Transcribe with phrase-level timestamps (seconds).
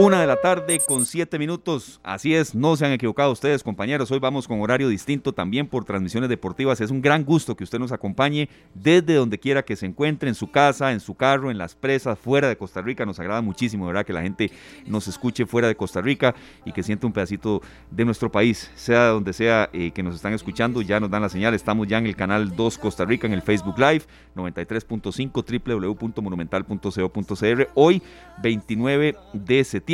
[0.00, 1.98] Una de la tarde con siete minutos.
[2.04, 4.08] Así es, no se han equivocado ustedes, compañeros.
[4.12, 6.80] Hoy vamos con horario distinto también por transmisiones deportivas.
[6.80, 10.36] Es un gran gusto que usted nos acompañe desde donde quiera que se encuentre, en
[10.36, 13.04] su casa, en su carro, en las presas, fuera de Costa Rica.
[13.04, 14.06] Nos agrada muchísimo, ¿verdad?
[14.06, 14.52] Que la gente
[14.86, 16.32] nos escuche fuera de Costa Rica
[16.64, 17.60] y que sienta un pedacito
[17.90, 20.80] de nuestro país, sea donde sea eh, que nos están escuchando.
[20.80, 21.54] Ya nos dan la señal.
[21.54, 24.02] Estamos ya en el canal 2 Costa Rica, en el Facebook Live,
[24.36, 27.68] 93.5 www.monumental.co.cr.
[27.74, 28.00] Hoy,
[28.40, 29.87] 29 de septiembre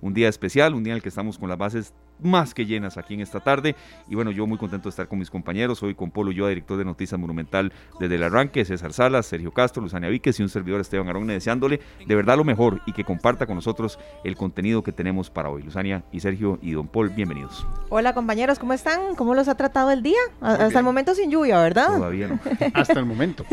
[0.00, 2.96] un día especial, un día en el que estamos con las bases más que llenas
[2.96, 3.74] aquí en esta tarde.
[4.08, 6.76] Y bueno, yo muy contento de estar con mis compañeros, hoy con Polo yo director
[6.78, 10.80] de Noticias Monumental desde el arranque, César Salas, Sergio Castro, Luzania Víquez y un servidor
[10.80, 14.92] Esteban Aronne, deseándole de verdad lo mejor y que comparta con nosotros el contenido que
[14.92, 15.62] tenemos para hoy.
[15.62, 17.66] Luzania y Sergio y Don Paul, bienvenidos.
[17.88, 19.14] Hola compañeros, ¿cómo están?
[19.16, 20.20] ¿Cómo los ha tratado el día?
[20.40, 21.96] Hasta el momento sin lluvia, ¿verdad?
[21.96, 22.40] Todavía no.
[22.74, 23.44] Hasta el momento.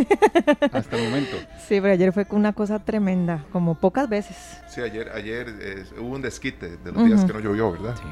[0.72, 1.38] Hasta el momento.
[1.68, 4.60] Sí, pero ayer fue una cosa tremenda, como pocas veces.
[4.68, 7.96] Sí, ayer, ayer eh, hubo un desquite de los días que no llovió, ¿verdad?
[7.96, 8.04] Sí.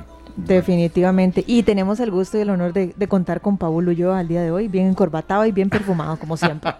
[0.48, 1.44] Definitivamente.
[1.45, 4.52] Y tenemos el gusto y el honor de, contar con Paulo yo al día de
[4.52, 6.72] hoy, bien encorbatado y bien perfumado, como siempre.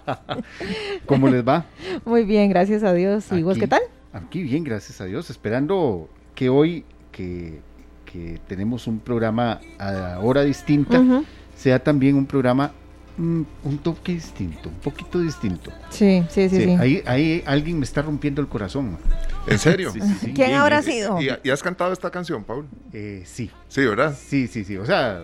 [1.06, 1.66] ¿Cómo les va?
[2.06, 3.32] Muy bien, gracias a Dios.
[3.32, 3.82] ¿Y vos qué tal?
[4.14, 5.30] Aquí bien, gracias a Dios.
[5.30, 7.62] Esperando que hoy, que,
[8.48, 11.04] tenemos un programa a hora distinta,
[11.56, 12.72] sea también un programa
[13.18, 15.72] mm, un toque distinto, un poquito distinto.
[15.90, 16.64] Sí, sí, sí.
[16.64, 18.98] sí, Ahí, ahí alguien me está rompiendo el corazón.
[19.48, 19.94] ¿En serio?
[20.36, 21.20] ¿Quién habrá sido?
[21.22, 22.68] ¿Y, has cantado esta canción, Paul?
[22.94, 23.52] Eh, sí.
[23.68, 24.16] Sí, ¿verdad?
[24.18, 24.78] Sí, sí, sí.
[24.78, 25.22] O sea,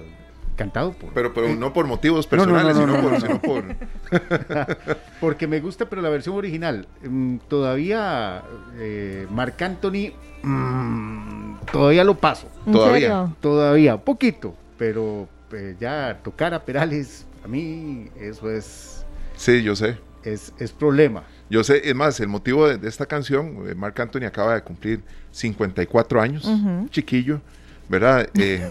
[0.56, 1.14] cantado por...
[1.14, 3.64] Pero, pero no por motivos personales, sino, por,
[5.20, 6.88] Porque me gusta, pero la versión original.
[7.04, 8.44] Mm, todavía
[8.78, 10.14] eh, Marc Anthony...
[10.44, 12.48] Mm, todavía lo paso.
[12.70, 13.30] Todavía.
[13.40, 14.56] Todavía, poquito.
[14.78, 19.06] Pero eh, ya tocar a Perales, a mí eso es...
[19.36, 19.98] Sí, yo sé.
[20.24, 21.24] Es, es problema.
[21.50, 25.04] Yo sé, es más, el motivo de, esta canción, eh, Marc Anthony acaba de cumplir
[25.32, 26.50] 54 años,
[26.90, 27.42] chiquillo,
[27.90, 28.28] ¿verdad?
[28.40, 28.66] Eh,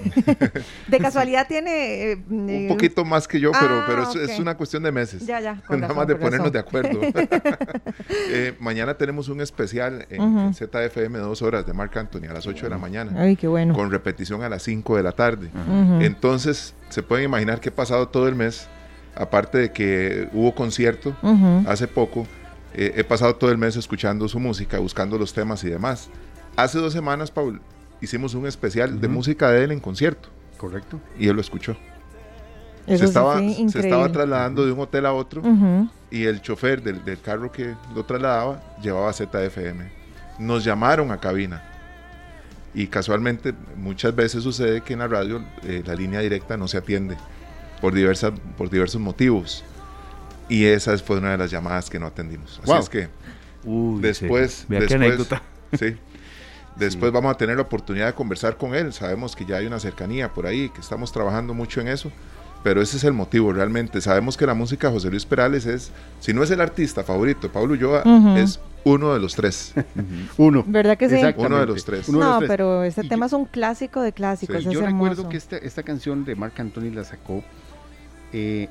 [0.88, 2.12] de casualidad tiene...
[2.12, 5.26] Eh, un poquito más que yo, pero, pero ah, es, una cuestión de meses.
[5.26, 5.62] Ya, ya.
[5.68, 6.98] Nada más de ponernos de acuerdo.
[8.58, 12.70] mañana tenemos un especial en, ZFM, dos horas de Marc Anthony, a las 8 de
[12.70, 13.12] la mañana.
[13.16, 13.74] Ay, qué bueno.
[13.74, 15.50] Con repetición a las 5 de la tarde.
[16.00, 18.68] Entonces, se pueden imaginar que ha pasado todo el mes,
[19.14, 21.14] aparte de que hubo concierto
[21.66, 22.26] hace poco
[22.74, 26.08] eh, he pasado todo el mes escuchando su música, buscando los temas y demás.
[26.56, 27.60] Hace dos semanas, Paul,
[28.00, 30.28] hicimos un especial de música de él en concierto.
[30.56, 31.00] Correcto.
[31.18, 31.76] Y él lo escuchó.
[32.86, 35.42] se, estaba, se estaba trasladando de un hotel a otro
[36.10, 39.90] y el chofer del, carro que lo trasladaba llevaba ZFM.
[40.38, 41.62] Nos llamaron a cabina.
[42.74, 46.78] Y casualmente muchas veces sucede que en la radio eh, la línea directa no se
[46.78, 47.18] atiende
[47.82, 49.64] por, diversas, por diversos motivos.
[50.48, 52.60] Y esa fue una de las llamadas que no atendimos.
[52.62, 53.08] Así es que
[54.00, 55.28] después, después,
[55.78, 55.96] sí,
[56.76, 58.92] después vamos a tener la oportunidad de conversar con él.
[58.92, 62.12] Sabemos que ya hay una cercanía por ahí, que estamos trabajando mucho en eso.
[62.62, 64.00] Pero ese es el motivo realmente.
[64.00, 67.50] Sabemos que la música de José Luis Perales es, si no es el artista favorito
[67.50, 68.04] Pablo Ulloa,
[68.36, 69.74] es uno de los tres.
[70.36, 70.62] uno.
[70.64, 71.20] ¿Verdad que sí?
[71.36, 72.08] Uno de los tres.
[72.08, 74.62] no, pero este tema es un clásico de clásicos.
[74.62, 77.42] yo recuerdo que esta, esta canción de Marc Anthony la sacó
[78.32, 78.68] eh,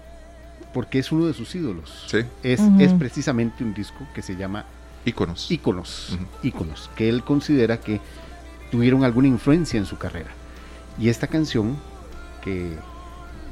[0.73, 2.05] porque es uno de sus ídolos.
[2.07, 2.19] Sí.
[2.43, 4.65] Es, es precisamente un disco que se llama
[5.05, 5.49] Íconos.
[5.51, 7.99] Íconos, Íconos, que él considera que
[8.71, 10.29] tuvieron alguna influencia en su carrera.
[10.99, 11.77] Y esta canción,
[12.43, 12.73] que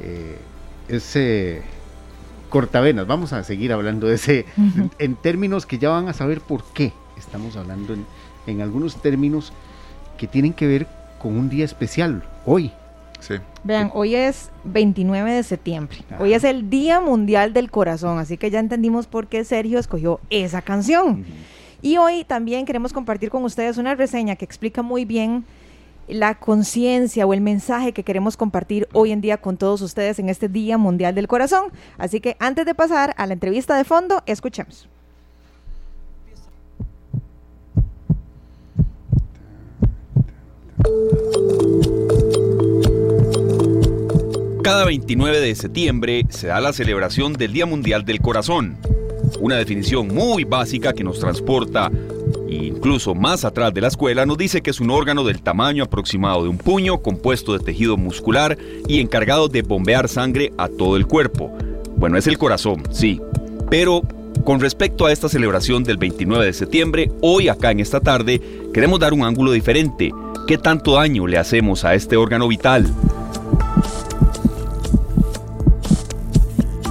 [0.02, 0.38] eh,
[0.88, 1.62] es eh,
[2.50, 4.46] cortavenas, vamos a seguir hablando de ese,
[5.00, 8.06] en, términos que ya van a saber por qué estamos hablando en,
[8.48, 9.52] en algunos términos
[10.18, 10.88] que tienen que ver
[11.20, 12.72] con un día especial, hoy,
[13.64, 15.98] Vean, hoy es 29 de septiembre.
[16.20, 20.20] Hoy es el Día Mundial del Corazón, así que ya entendimos por qué Sergio escogió
[20.30, 21.26] esa canción.
[21.82, 25.46] Y hoy también queremos compartir con ustedes una reseña que explica muy bien
[26.08, 30.28] la conciencia o el mensaje que queremos compartir hoy en día con todos ustedes en
[30.28, 31.72] este Día Mundial del Corazón.
[31.98, 34.90] Así que antes de pasar a la entrevista de fondo, escuchemos.
[44.70, 48.78] Cada 29 de septiembre se da la celebración del Día Mundial del Corazón,
[49.40, 51.90] una definición muy básica que nos transporta
[52.48, 56.44] incluso más atrás de la escuela, nos dice que es un órgano del tamaño aproximado
[56.44, 61.08] de un puño, compuesto de tejido muscular y encargado de bombear sangre a todo el
[61.08, 61.52] cuerpo.
[61.96, 63.20] Bueno, es el corazón, sí,
[63.72, 64.04] pero
[64.44, 68.40] con respecto a esta celebración del 29 de septiembre, hoy acá en esta tarde
[68.72, 70.12] queremos dar un ángulo diferente.
[70.46, 72.94] ¿Qué tanto daño le hacemos a este órgano vital?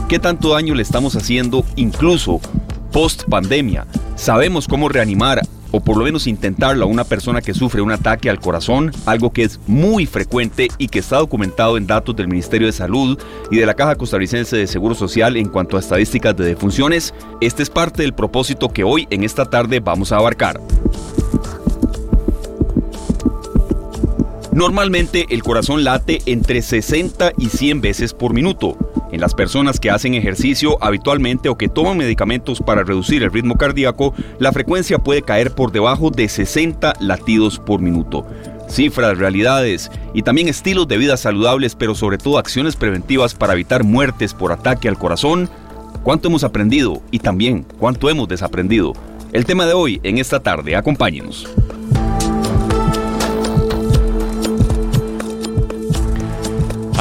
[0.08, 2.40] ¿Qué tanto daño le estamos haciendo incluso
[2.92, 3.86] post pandemia.
[4.16, 8.30] Sabemos cómo reanimar o por lo menos intentarlo a una persona que sufre un ataque
[8.30, 12.66] al corazón, algo que es muy frecuente y que está documentado en datos del Ministerio
[12.66, 13.18] de Salud
[13.50, 17.12] y de la Caja Costarricense de Seguro Social en cuanto a estadísticas de defunciones.
[17.42, 20.58] Este es parte del propósito que hoy en esta tarde vamos a abarcar.
[24.52, 28.76] Normalmente el corazón late entre 60 y 100 veces por minuto.
[29.10, 33.56] En las personas que hacen ejercicio habitualmente o que toman medicamentos para reducir el ritmo
[33.56, 38.26] cardíaco, la frecuencia puede caer por debajo de 60 latidos por minuto.
[38.68, 43.82] Cifras, realidades y también estilos de vida saludables, pero sobre todo acciones preventivas para evitar
[43.82, 45.48] muertes por ataque al corazón.
[46.02, 48.92] ¿Cuánto hemos aprendido y también cuánto hemos desaprendido?
[49.32, 51.48] El tema de hoy en esta tarde, acompáñenos.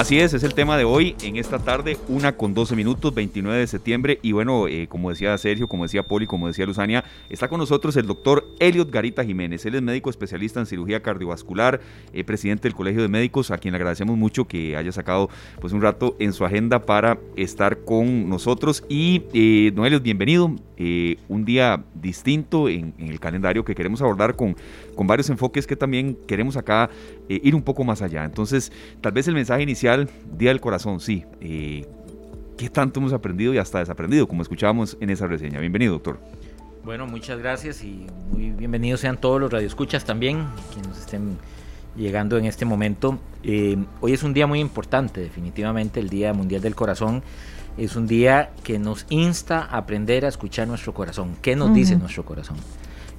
[0.07, 3.59] Así es, es el tema de hoy en esta tarde, una con 12 minutos, 29
[3.59, 4.19] de septiembre.
[4.21, 7.97] Y bueno, eh, como decía Sergio, como decía Poli, como decía Luzania, está con nosotros
[7.97, 9.65] el doctor Elliot Garita Jiménez.
[9.65, 11.81] Él es médico especialista en cirugía cardiovascular,
[12.13, 15.73] eh, presidente del Colegio de Médicos, a quien le agradecemos mucho que haya sacado pues
[15.73, 18.85] un rato en su agenda para estar con nosotros.
[18.87, 20.55] Y eh, bienvenido.
[20.77, 24.55] Eh, un día distinto en, el calendario que queremos abordar con,
[24.95, 26.89] con varios enfoques que también queremos acá
[27.27, 28.23] ir un poco más allá.
[28.23, 28.71] Entonces,
[29.01, 31.25] tal vez el mensaje inicial Día del Corazón, sí.
[31.41, 31.85] Eh,
[32.57, 35.59] ¿Qué tanto hemos aprendido y hasta desaprendido, como escuchábamos en esa reseña?
[35.59, 36.19] Bienvenido, doctor.
[36.83, 41.37] Bueno, muchas gracias y muy bienvenidos sean todos los radioescuchas también, quienes estén
[41.95, 43.19] llegando en este momento.
[43.43, 47.21] Eh, hoy es un día muy importante, definitivamente, el Día Mundial del Corazón.
[47.77, 51.35] Es un día que nos insta a aprender a escuchar nuestro corazón.
[51.41, 52.57] ¿Qué nos dice nuestro corazón?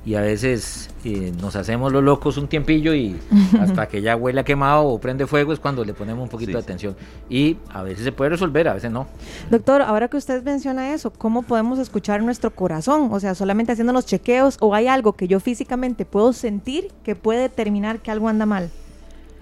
[0.08, 3.18] y a veces eh, nos hacemos los locos un tiempillo y
[3.60, 6.52] hasta que ya huele a quemado o prende fuego es cuando le ponemos un poquito
[6.52, 6.96] de atención.
[7.28, 9.06] Y a veces se puede resolver, a veces no.
[9.50, 13.10] Doctor, ahora que usted menciona eso, ¿cómo podemos escuchar nuestro corazón?
[13.12, 17.14] O sea, solamente haciendo los chequeos o hay algo que yo físicamente puedo sentir que
[17.14, 18.70] puede determinar que algo anda mal.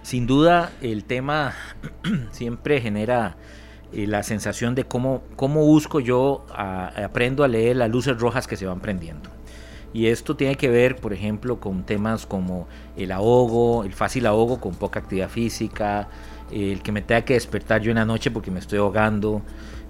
[0.02, 1.54] Sin duda, el tema
[2.32, 3.36] siempre genera
[3.96, 8.56] eh, la sensación de cómo, cómo busco yo, aprendo a leer las luces rojas que
[8.56, 9.30] se van prendiendo.
[9.96, 14.60] Y esto tiene que ver, por ejemplo, con temas como el ahogo, el fácil ahogo
[14.60, 16.08] con poca actividad física,
[16.52, 19.40] el que me tenga que despertar yo en la noche porque me estoy ahogando,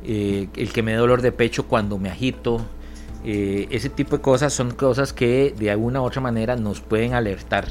[0.04, 2.64] eh, el que me dé dolor de pecho cuando me agito.
[3.24, 7.14] Eh, ese tipo de cosas son cosas que de alguna u otra manera nos pueden
[7.14, 7.66] alertar,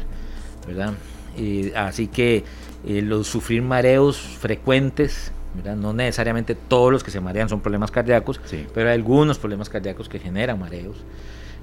[0.68, 0.94] ¿verdad?
[1.76, 2.46] así que
[2.86, 5.76] eh, los sufrir mareos frecuentes, ¿verdad?
[5.76, 8.40] no necesariamente todos los que se marean son problemas cardíacos,
[8.74, 11.04] pero hay algunos problemas cardíacos que generan mareos.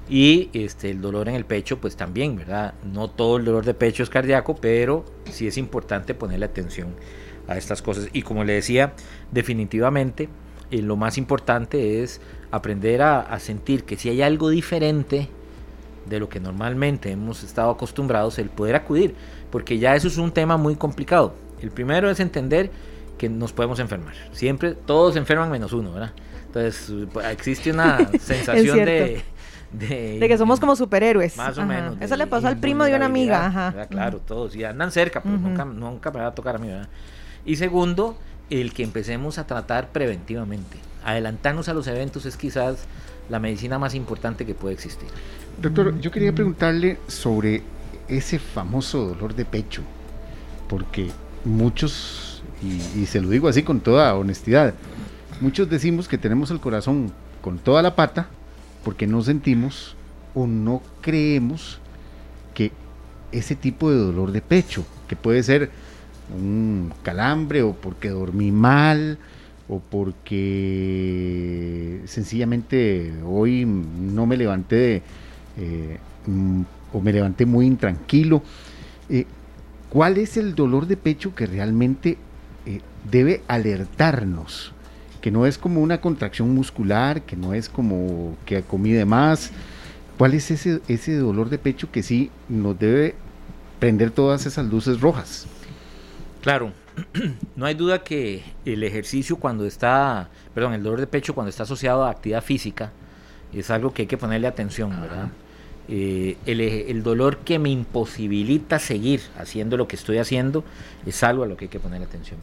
[0.09, 2.73] Y este, el dolor en el pecho, pues también, ¿verdad?
[2.83, 6.89] No todo el dolor de pecho es cardíaco, pero sí es importante ponerle atención
[7.47, 8.09] a estas cosas.
[8.11, 8.93] Y como le decía,
[9.31, 10.27] definitivamente
[10.71, 12.19] eh, lo más importante es
[12.51, 15.29] aprender a, sentir que si hay algo diferente
[16.05, 19.15] de lo que normalmente hemos estado acostumbrados, el poder acudir,
[19.51, 21.33] porque ya eso es un tema muy complicado.
[21.61, 22.71] El primero es entender
[23.17, 24.13] que nos podemos enfermar.
[24.31, 26.11] Siempre todos se enferman menos uno, ¿verdad?
[26.47, 26.91] Entonces
[27.31, 29.23] existe una sensación de
[29.73, 31.35] de, que somos como superhéroes.
[31.35, 31.97] Más o menos.
[31.99, 33.47] Eso le pasó al primo de una amiga.
[33.47, 33.87] Ajá.
[33.87, 34.55] Claro, todos.
[34.55, 36.69] Y andan cerca, pero nunca, nunca me va a tocar a mí.
[37.45, 38.17] Y segundo,
[38.49, 40.77] el que empecemos a tratar preventivamente.
[41.03, 42.85] Adelantarnos a los eventos es quizás
[43.29, 45.09] la medicina más importante que puede existir.
[45.61, 47.63] Doctor, yo quería preguntarle sobre
[48.07, 49.81] ese famoso dolor de pecho,
[50.67, 51.09] porque
[51.45, 52.32] muchos,
[52.95, 54.73] y, se lo digo así con toda honestidad,
[55.41, 58.27] muchos decimos que tenemos el corazón con toda la pata,
[58.83, 59.95] porque no sentimos
[60.33, 61.79] o no creemos
[62.53, 62.71] que
[63.31, 65.71] ese tipo de dolor de pecho, que puede ser
[66.35, 69.17] un calambre o porque dormí mal
[69.67, 70.81] o porque
[72.05, 75.01] sencillamente hoy no me levanté
[75.57, 75.97] eh,
[76.91, 78.41] o me levanté muy intranquilo.
[79.09, 79.25] Eh,
[79.89, 82.17] ¿Cuál es el dolor de pecho que realmente
[83.09, 84.73] debe alertarnos?
[85.23, 89.51] que no es como una contracción muscular, que no es como que comí de más.
[90.17, 93.15] ¿Cuál es ese, ese dolor de pecho que sí nos debe
[93.79, 95.47] prender todas esas luces rojas?
[96.41, 96.73] Claro,
[97.55, 101.63] no hay duda que el ejercicio cuando está, perdón, el dolor de pecho cuando está
[101.63, 102.91] asociado a actividad física
[103.53, 105.29] es algo que hay que ponerle atención, ¿verdad?
[105.87, 110.63] Eh, el, dolor que me imposibilita seguir haciendo lo que estoy haciendo
[111.05, 112.39] es algo a lo que hay que ponerle atención.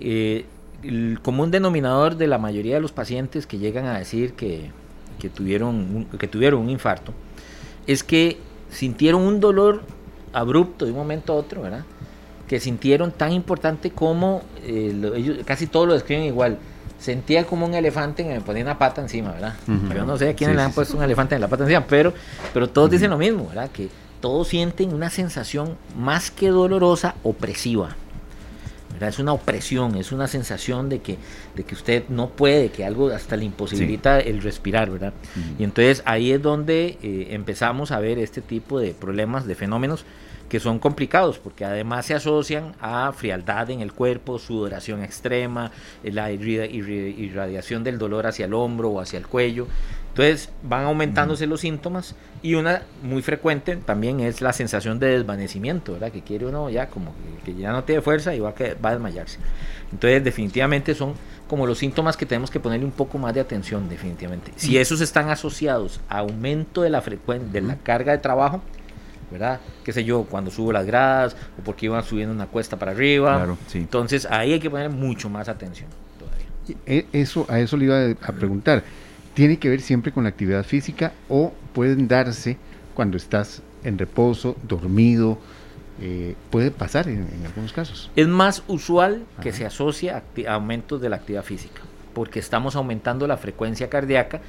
[0.00, 0.46] Eh,
[0.82, 4.70] el común denominador de la mayoría de los pacientes que llegan a decir que,
[5.34, 7.12] tuvieron, un, que tuvieron un infarto
[7.86, 8.38] es que
[8.70, 9.82] sintieron un dolor
[10.32, 11.84] abrupto de un momento a otro, ¿verdad?
[12.48, 16.58] Que sintieron tan importante como eh, ellos casi todos lo describen igual.
[16.98, 19.54] sentía como un elefante y me ponía una pata encima, ¿verdad?
[19.66, 22.12] Yo no sé a quién le han puesto un elefante en la pata encima, pero,
[22.52, 23.70] pero todos dicen lo mismo, ¿verdad?
[23.70, 23.88] Que
[24.20, 27.96] todos sienten una sensación más que dolorosa, opresiva.
[29.02, 29.14] ¿Verdad?
[29.14, 31.18] Es una opresión, es una sensación de que,
[31.56, 35.12] de que usted no puede, que algo hasta le imposibilita el respirar, ¿verdad?
[35.58, 40.04] Y entonces ahí es donde eh, empezamos a ver este tipo de problemas, de fenómenos
[40.48, 45.72] que son complicados porque además se asocian a frialdad en el cuerpo, sudoración extrema,
[46.04, 49.66] la irradiación del dolor hacia el hombro o hacia el cuello.
[50.12, 55.94] Entonces van aumentándose los síntomas y una muy frecuente también es la sensación de desvanecimiento,
[55.94, 56.12] ¿verdad?
[56.12, 57.14] Que quiere uno ya como
[57.46, 58.54] que, ya no tiene fuerza y va a,
[58.84, 59.38] va a desmayarse.
[59.90, 61.14] Entonces definitivamente son
[61.48, 64.52] como los síntomas que tenemos que ponerle un poco más de atención definitivamente.
[64.56, 68.60] Si esos están asociados a aumento de la frecuencia de la carga de trabajo,
[69.30, 69.60] ¿verdad?
[69.82, 73.56] Qué sé yo, cuando subo las gradas o porque iban subiendo una cuesta para arriba.
[73.72, 75.88] Entonces ahí hay que poner mucho más atención
[76.18, 76.76] todavía.
[76.86, 78.82] E, eso, a eso le iba a preguntar.
[79.34, 82.58] ¿Tiene que ver siempre con la actividad física o pueden darse
[82.94, 85.38] cuando estás en reposo, dormido?
[86.00, 88.10] Eh, puede pasar en, algunos casos.
[88.16, 91.80] Es más usual que se asocie a aumentos de la actividad física,
[92.14, 94.40] porque estamos aumentando la frecuencia cardíaca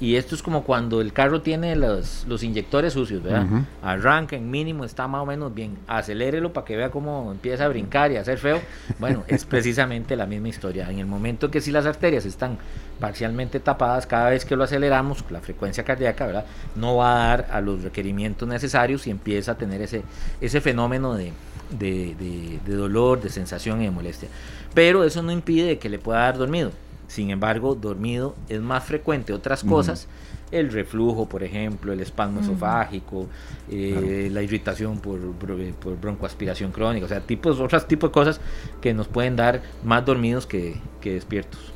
[0.00, 3.46] y esto es como cuando el carro tiene los, los inyectores sucios, ¿verdad?
[3.82, 5.76] Arranca en mínimo, está más o menos bien.
[5.86, 8.62] Acelérelo para que vea cómo empieza a brincar y a hacer feo.
[8.98, 10.90] Bueno, es precisamente la misma historia.
[10.90, 12.56] En el momento que si las arterias están
[12.98, 16.46] parcialmente tapadas, cada vez que lo aceleramos, la frecuencia cardíaca, ¿verdad?
[16.76, 20.02] No va a dar a los requerimientos necesarios y empieza a tener ese,
[20.40, 21.34] ese fenómeno de,
[21.78, 24.30] de, de dolor, de sensación y de molestia.
[24.72, 26.70] Pero eso no impide que le pueda dar dormido
[27.10, 30.06] sin embargo, dormido es más frecuente otras cosas,
[30.52, 33.26] el reflujo, por ejemplo, el espasmo esofágico,
[33.68, 38.40] eh, la irritación por, por, broncoaspiración crónica, o sea, tipos, otros tipos de cosas
[38.80, 41.72] que nos pueden dar más dormidos que, despiertos.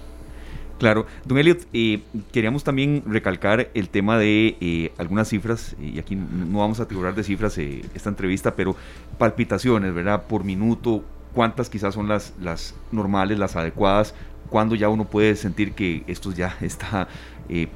[0.78, 6.14] Claro, don Elliot, eh, queríamos también recalcar el tema de eh, algunas cifras, y aquí
[6.14, 8.76] no vamos a figurar de cifras esta entrevista, pero
[9.18, 10.28] palpitaciones, ¿verdad?
[10.28, 11.02] Por minuto,
[11.34, 14.14] cuántas quizás son las, las normales, las adecuadas,
[14.50, 17.08] cuando ya uno puede sentir que esto ya está,
[17.48, 17.68] eh,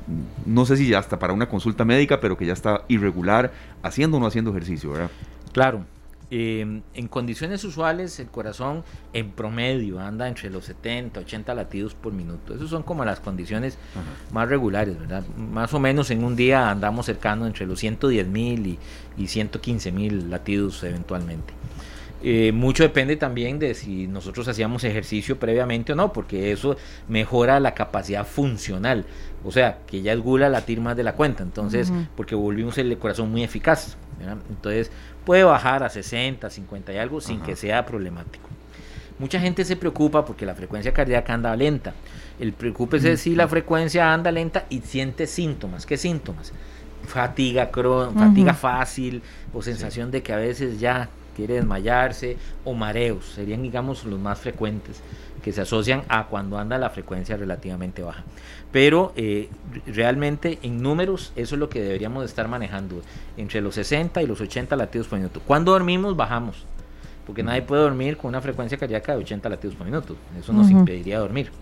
[0.47, 4.17] no sé si ya está para una consulta médica, pero que ya está irregular, haciendo
[4.17, 5.11] o no haciendo ejercicio, ¿verdad?
[5.53, 5.85] Claro.
[6.31, 8.85] Em, en condiciones usuales el corazón
[9.15, 12.55] en promedio anda entre los 70, 80 latidos por minuto.
[12.55, 13.79] Esas son como las condiciones
[14.31, 15.25] más regulares, ¿verdad?
[15.39, 18.79] Más o menos en un día andamos cercano entre los 110 mil y,
[19.17, 21.58] y 115 mil latidos eventualmente.
[22.23, 26.77] Eh, mucho depende también de si nosotros hacíamos ejercicio previamente o no, porque eso
[27.09, 29.05] mejora la capacidad funcional.
[29.45, 32.97] O sea, que ya es gula latir más de la cuenta, entonces, porque volvimos el
[32.99, 33.97] corazón muy eficaz.
[34.51, 34.91] Entonces,
[35.25, 38.49] puede bajar a 60, 50 y algo sin que sea problemático.
[39.19, 41.93] Mucha gente se preocupa porque la frecuencia cardíaca anda lenta.
[42.39, 45.87] El preocúpese si la frecuencia anda lenta y siente síntomas.
[45.87, 46.53] ¿Qué síntomas?
[47.05, 49.23] Fatiga, fatiga fácil
[49.53, 54.41] o sensación de que a veces ya quiere desmayarse o mareos, serían digamos los más
[54.41, 55.01] frecuentes
[55.41, 58.25] que se asocian a cuando anda la frecuencia relativamente baja.
[58.73, 59.49] Pero eh,
[59.87, 63.03] realmente en números eso es lo que deberíamos estar manejando,
[63.37, 65.41] entre los 60 y los 80 latidos por minuto.
[65.47, 66.67] Cuando dormimos bajamos,
[67.25, 70.69] porque nadie puede dormir con una frecuencia cardíaca de 80 latidos por minuto, eso nos
[70.73, 71.53] impediría dormir.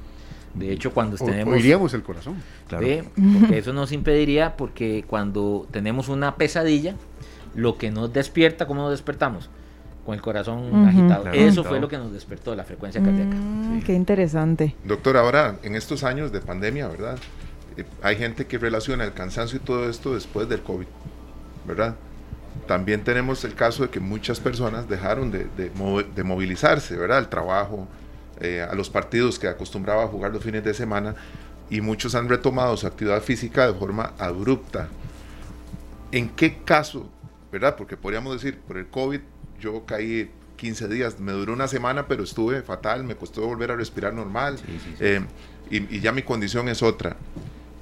[0.55, 1.53] De hecho, cuando tenemos...
[1.53, 2.37] Oiríamos el corazón.
[2.67, 2.87] Claro.
[3.15, 6.95] porque eso nos impediría, porque cuando tenemos una pesadilla,
[7.55, 9.51] lo que nos despierta, ¿cómo nos despertamos?
[10.07, 11.29] Con el corazón agitado.
[11.33, 13.35] Eso fue lo que nos despertó la frecuencia cardíaca.
[13.35, 14.77] Mm, qué interesante.
[14.85, 17.19] Doctor, ahora en estos años de pandemia, ¿verdad?
[17.77, 20.87] Eh, hay gente que relaciona el cansancio y todo esto después del COVID,
[21.67, 21.97] ¿verdad?
[22.69, 27.19] También tenemos el caso de que muchas personas dejaron de, de, movilizarse, ¿verdad?
[27.19, 27.89] Al trabajo,
[28.41, 31.17] eh, a los partidos que acostumbraba a jugar los fines de semana
[31.69, 34.89] y muchos han retomado su actividad física de forma abrupta.
[36.13, 37.11] ¿En qué caso,
[37.51, 37.75] verdad?
[37.77, 39.21] Porque podríamos decir, por el COVID
[39.61, 43.77] yo caí 15 días, me duró una semana, pero estuve fatal, me costó volver a
[43.77, 44.59] respirar normal
[45.01, 45.21] eh,
[45.71, 47.17] y, ya mi condición es otra.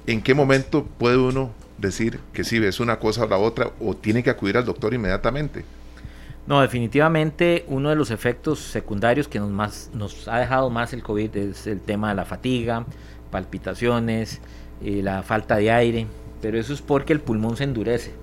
[0.07, 3.95] ¿En qué momento puede uno decir que sí, es una cosa o la otra o
[3.95, 5.65] tiene que acudir al doctor inmediatamente?
[6.47, 11.01] No, definitivamente uno de los efectos secundarios que nos, más, nos ha dejado más el
[11.01, 12.85] COVID es el tema de la fatiga,
[13.31, 14.41] palpitaciones,
[14.83, 16.05] eh, la falta de aire,
[16.41, 18.13] pero eso es porque el pulmón se endurece.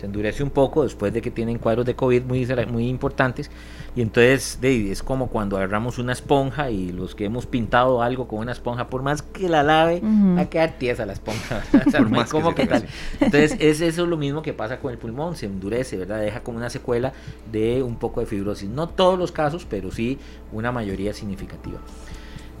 [0.00, 3.50] Se endurece un poco después de que tienen cuadros de COVID muy, muy importantes.
[3.94, 8.38] Y entonces es como cuando agarramos una esponja y los que hemos pintado algo con
[8.38, 11.62] una esponja, por más que la lave, va a quedar tiesa la esponja.
[12.30, 12.86] como que tal.
[13.20, 16.20] Entonces es eso lo mismo que pasa con el pulmón, se endurece, ¿verdad?
[16.20, 17.12] Deja como una secuela
[17.52, 18.70] de un poco de fibrosis.
[18.70, 20.18] No todos los casos, pero sí
[20.52, 21.78] una mayoría significativa.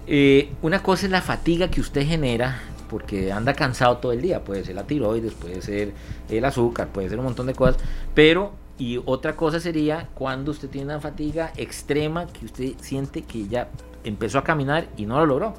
[0.06, 4.42] Eh, una cosa es la fatiga que usted genera porque anda cansado todo el día.
[4.42, 5.92] Puede ser la tiroides, puede ser
[6.28, 7.76] el azúcar, puede ser un montón de cosas.
[8.14, 13.46] Pero, y otra cosa sería cuando usted tiene una fatiga extrema que usted siente que
[13.46, 13.68] ya
[14.02, 15.54] empezó a caminar y no lo logró.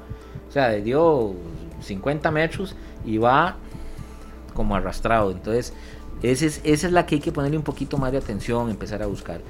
[0.48, 1.34] O sea, dio
[1.80, 3.56] 50 metros y va
[4.54, 5.30] como arrastrado.
[5.30, 5.72] Entonces,
[6.22, 9.02] esa es, esa es la que hay que ponerle un poquito más de atención, empezar
[9.02, 9.40] a buscar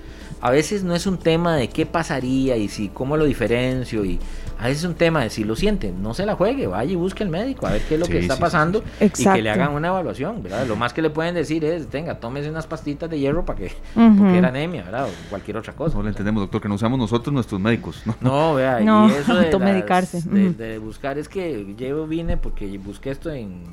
[0.42, 4.18] a veces no es un tema de qué pasaría y si cómo lo diferencio y
[4.62, 6.94] a veces es un tema de si lo siente, no se la juegue, vaya y
[6.94, 9.72] busque al médico a ver qué es lo que está pasando y que le hagan
[9.72, 10.64] una evaluación, ¿verdad?
[10.68, 13.72] Lo más que le pueden decir es, tenga, tómese unas pastitas de hierro para que,
[13.92, 15.06] porque era anemia, ¿verdad?
[15.06, 15.96] O cualquier otra cosa.
[15.96, 18.02] No le entendemos, doctor, que no seamos nosotros nuestros médicos.
[18.06, 19.50] No, no vea, y eso de,
[19.88, 23.64] las, de, buscar, es que yo vine porque busqué esto en,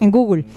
[0.00, 0.46] en Google.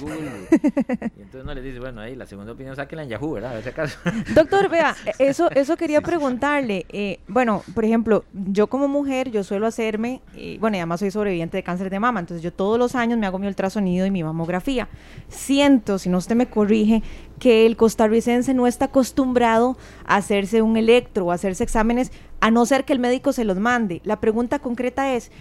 [1.17, 3.51] y, entonces no le dice, bueno, ahí la segunda opinión sáquela en Yahoo, ¿verdad?
[3.51, 3.99] A ver si acaso.
[4.33, 6.85] Doctor, vea, eso eso quería preguntarle.
[6.87, 11.11] Eh, bueno, por ejemplo, yo como mujer, yo suelo hacerme, eh, bueno, y además soy
[11.11, 14.11] sobreviviente de cáncer de mama, entonces yo todos los años me hago mi ultrasonido y
[14.11, 14.87] mi mamografía.
[15.27, 17.03] Siento, si no usted me corrige,
[17.39, 22.65] que el costarricense no está acostumbrado a hacerse un electro o hacerse exámenes, a no
[22.65, 24.01] ser que el médico se los mande.
[24.03, 25.31] La pregunta concreta es,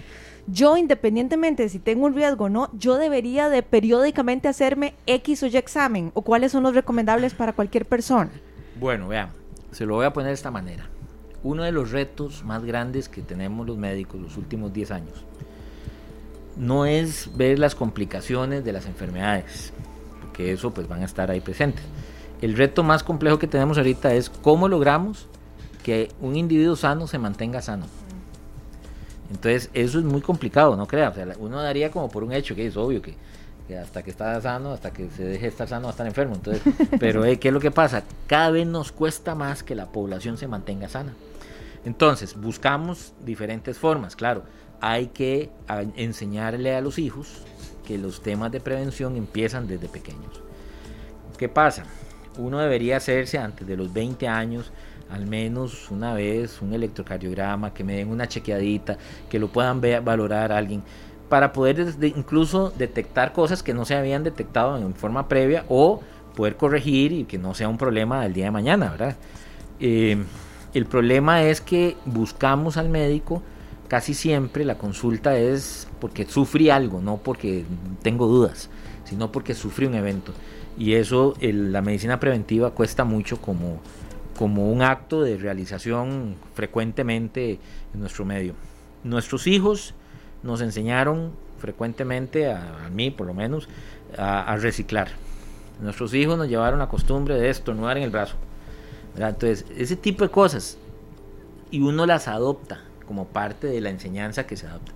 [0.47, 5.43] yo independientemente de si tengo un riesgo o no, yo debería de periódicamente hacerme X
[5.43, 8.31] o Y examen o cuáles son los recomendables para cualquier persona.
[8.81, 9.35] Bueno, veamos.
[9.71, 10.92] Se lo voy a poner de esta manera.
[11.45, 15.25] Uno de los retos más grandes que tenemos los médicos los últimos 10 años
[16.57, 19.73] no es ver las complicaciones de las enfermedades,
[20.21, 21.85] porque eso pues van a estar ahí presentes.
[22.41, 25.29] El reto más complejo que tenemos ahorita es cómo logramos
[25.83, 27.87] que un individuo sano se mantenga sano.
[29.31, 31.13] Entonces, eso es muy complicado, no crea.
[31.39, 33.17] uno daría como por un hecho que es obvio que
[33.81, 36.35] hasta que está sano, hasta que se deje estar sano, va a estar enfermo.
[36.35, 36.63] Entonces,
[37.01, 38.03] pero eh, ¿qué es lo que pasa?
[38.27, 41.15] Cada vez nos cuesta más que la población se mantenga sana.
[41.85, 44.45] Entonces, buscamos diferentes formas, claro.
[44.81, 45.51] Hay que
[45.97, 47.43] enseñarle a los hijos
[47.87, 50.43] que los temas de prevención empiezan desde pequeños.
[51.39, 51.85] ¿Qué pasa?
[52.39, 54.73] Uno debería hacerse antes de los 20 años
[55.13, 58.97] al menos una vez un electrocardiograma, que me den una chequeadita,
[59.29, 60.83] que lo puedan ver, valorar alguien
[61.29, 66.03] para poder incluso detectar cosas que no se habían detectado en forma previa o
[66.35, 69.17] poder corregir y que no sea un problema del día de mañana, ¿verdad?
[69.81, 70.23] Eh,
[70.75, 73.43] el problema es que buscamos al médico
[73.93, 77.67] casi siempre la consulta es porque sufrí algo, no porque
[78.01, 78.71] tengo dudas,
[79.05, 80.33] sino porque sufrí un evento.
[80.79, 83.81] Y eso, la medicina preventiva cuesta mucho como,
[84.39, 87.59] como un acto de realización frecuentemente
[87.93, 88.55] en nuestro medio.
[89.05, 89.95] Nuestros hijos
[90.43, 93.69] nos enseñaron frecuentemente, a, mí por lo menos,
[94.17, 95.09] a, reciclar.
[95.83, 98.37] Nuestros hijos nos llevaron la costumbre de estornudar en el brazo.
[99.17, 100.79] Entonces, ese tipo de cosas,
[101.71, 104.93] y uno las adopta como parte de la enseñanza que se adopta.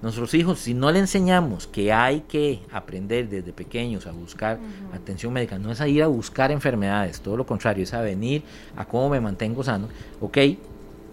[0.00, 4.60] Nuestros hijos, si no le enseñamos que hay que aprender desde pequeños a buscar
[4.92, 8.44] atención médica, no es a ir a buscar enfermedades, todo lo contrario, es a venir
[8.76, 9.88] a cómo me mantengo sano.
[10.20, 10.38] Ok,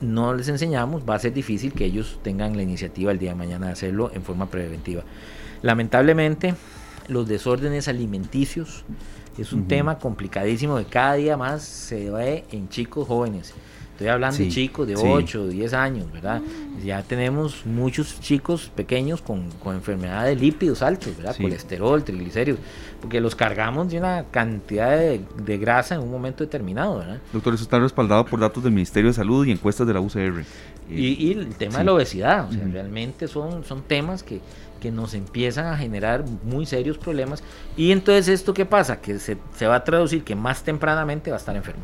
[0.01, 3.35] no les enseñamos, va a ser difícil que ellos tengan la iniciativa el día de
[3.35, 5.03] mañana de hacerlo en forma preventiva.
[5.63, 6.53] Lamentablemente,
[7.07, 8.83] los desórdenes alimenticios
[9.37, 13.53] es un tema complicadísimo que cada día más se ve en chicos jóvenes.
[13.95, 16.41] Estoy hablando de chicos de 8, 10 años, ¿verdad?
[16.83, 21.33] Ya tenemos muchos chicos pequeños con, con enfermedad de lípidos altos, ¿verdad?
[21.39, 22.59] Colesterol, triglicéridos,
[22.99, 27.21] porque los cargamos de una cantidad de, grasa en un momento determinado, ¿verdad?
[27.31, 30.43] Doctor, eso está respaldado por datos del Ministerio de Salud y encuestas de la UCR.
[30.89, 34.41] Y, el tema de la obesidad, o sea, realmente son, son temas que,
[34.85, 37.41] que nos empiezan a generar muy serios problemas.
[37.75, 39.01] Y entonces, ¿esto qué pasa?
[39.01, 41.81] Que se, se va a traducir que más tempranamente va a estar enfermo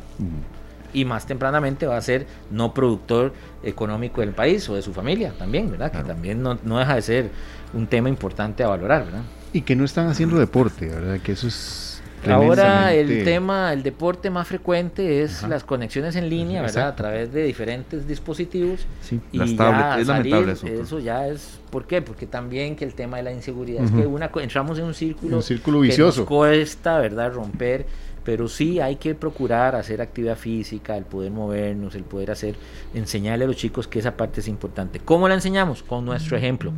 [0.94, 3.34] y más tempranamente va a ser no productor
[3.64, 5.92] económico del país o de su familia también, ¿verdad?
[5.92, 7.32] Que también no, deja de ser
[7.74, 9.24] un tema importante a valorar, ¿verdad?
[9.52, 11.20] Y que no están haciendo deporte, ¿verdad?
[11.22, 11.91] Que eso es...
[12.30, 16.90] Ahora el tema, el deporte más frecuente es las conexiones en línea, ¿verdad?
[16.90, 18.86] A través de diferentes dispositivos.
[19.02, 20.68] Sí, y ya es lamentable eso.
[20.68, 22.02] Eso ya es, ¿por qué?
[22.02, 25.38] Porque también que el tema de la inseguridad es que una entramos en un círculo,
[25.38, 26.16] un círculo vicioso.
[26.16, 27.34] que nos cuesta, ¿verdad?
[27.34, 27.86] Romper
[28.24, 32.56] pero sí hay que procurar hacer actividad física, el poder movernos, el poder hacer,
[32.94, 35.00] enseñarle a los chicos que esa parte es importante.
[35.00, 35.82] ¿Cómo la enseñamos?
[35.82, 36.72] Con nuestro ejemplo.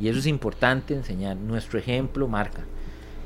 [0.00, 2.62] Y eso es importante enseñar, nuestro ejemplo marca.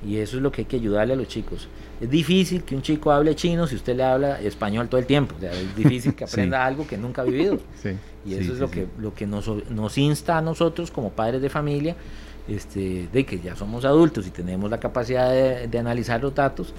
[0.06, 1.68] Y eso es lo que hay que ayudarle a los chicos.
[2.00, 5.34] Es difícil que un chico hable chino si usted le habla español todo el tiempo.
[5.40, 7.58] es difícil que aprenda algo que nunca ha vivido.
[8.24, 11.48] y eso es lo que, lo que nos, nos insta a nosotros como padres de
[11.48, 11.96] familia
[12.48, 16.72] este, de que ya somos adultos y tenemos la capacidad de, analizar los datos,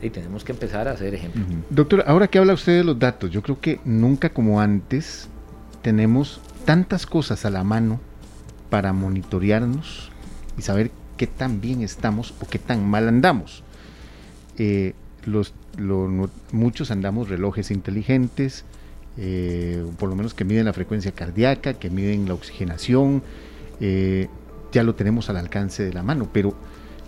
[0.00, 1.46] y tenemos que empezar a hacer ejemplos.
[1.70, 5.28] Doctor, ahora que habla usted de los datos, yo creo que nunca como antes
[5.82, 8.00] tenemos tantas cosas a la mano
[8.70, 10.10] para monitorearnos
[10.58, 13.62] y saber qué tan bien estamos o qué tan mal andamos.
[14.58, 15.54] Eh, los,
[16.52, 18.64] muchos andamos relojes inteligentes,
[19.16, 23.22] eh, por lo menos que miden la frecuencia cardíaca, que miden la oxigenación,
[23.80, 24.28] eh,
[24.72, 26.54] ya lo tenemos al alcance de la mano, pero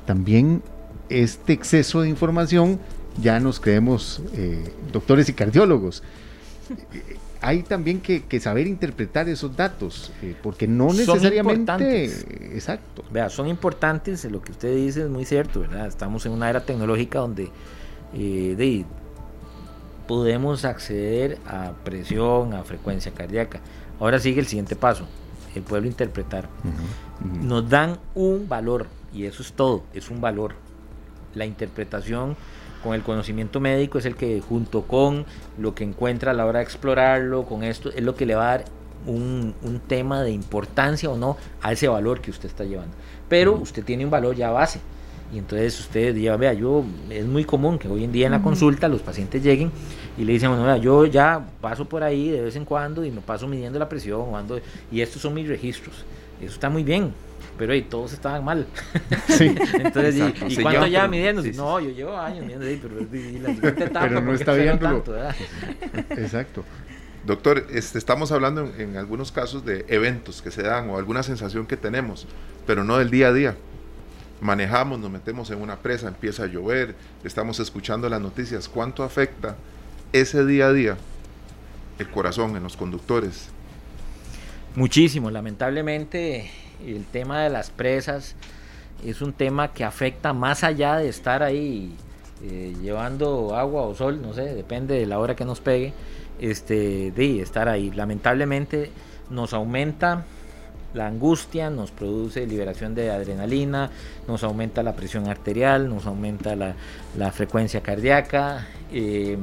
[0.07, 0.63] también
[1.09, 2.81] este exceso de información
[3.21, 4.23] ya nos creemos
[4.93, 6.03] doctores y cardiólogos
[7.47, 12.07] hay también que, saber interpretar esos datos, eh, porque no necesariamente...
[12.53, 13.05] Exacto.
[13.13, 15.87] Vea, son importantes, lo que usted dice es muy cierto, ¿verdad?
[15.87, 17.49] Estamos en una era tecnológica donde
[18.15, 18.85] eh,
[20.09, 23.61] podemos acceder a presión, a frecuencia cardíaca.
[24.01, 25.07] Ahora sigue el siguiente paso,
[25.55, 26.49] el pueblo interpretar.
[27.43, 30.55] Nos dan un valor, y eso es todo, es un valor.
[31.37, 32.37] La interpretación
[32.87, 35.27] con el conocimiento médico es el que junto con
[35.59, 38.45] lo que encuentra a la hora de explorarlo, con esto, es lo que le va
[38.45, 38.65] a dar
[39.07, 39.55] un,
[39.89, 42.95] tema de importancia o no a ese valor que usted está llevando.
[43.29, 44.81] Pero usted tiene un valor ya base.
[45.35, 48.43] Y entonces usted ya vea, yo, es muy común que hoy en día en la
[48.43, 49.73] consulta los pacientes lleguen
[50.17, 53.11] y le dicen, bueno, vea, yo ya paso por ahí de vez en cuando y
[53.11, 54.27] me paso midiendo la presión,
[54.93, 56.05] y estos son mis registros.
[56.41, 57.13] Eso está muy bien,
[57.57, 58.67] pero ahí todos estaban mal.
[59.29, 59.55] Sí.
[59.75, 61.43] Entonces, ¿y, ¿y cuánto ya midiendo?
[61.43, 64.09] no, yo llevo años midiendo, pero la siguiente etapa.
[64.09, 64.79] Pero no está bien,
[66.11, 66.65] Exacto.
[67.27, 71.67] Doctor, este, estamos hablando en, algunos casos de eventos que se dan o alguna sensación
[71.67, 72.27] que tenemos,
[72.67, 73.57] pero no del día a día.
[74.41, 78.69] Manejamos, nos metemos en una presa, empieza a llover, estamos escuchando las noticias.
[78.69, 79.57] ¿Cuánto afecta
[80.13, 80.97] ese día a día
[81.99, 83.49] el corazón en los conductores?
[84.77, 86.51] Muchísimo, lamentablemente
[86.85, 88.35] el tema de las presas
[89.05, 91.95] es un tema que afecta más allá de estar ahí
[92.43, 95.93] eh, llevando agua o sol, no sé, depende de la hora que nos pegue,
[96.39, 97.91] este, de estar ahí.
[97.91, 98.91] Lamentablemente
[99.31, 100.25] nos aumenta
[100.95, 103.91] la angustia, nos produce liberación de adrenalina,
[104.29, 109.37] nos aumenta la presión arterial, nos aumenta la, frecuencia cardíaca, eh,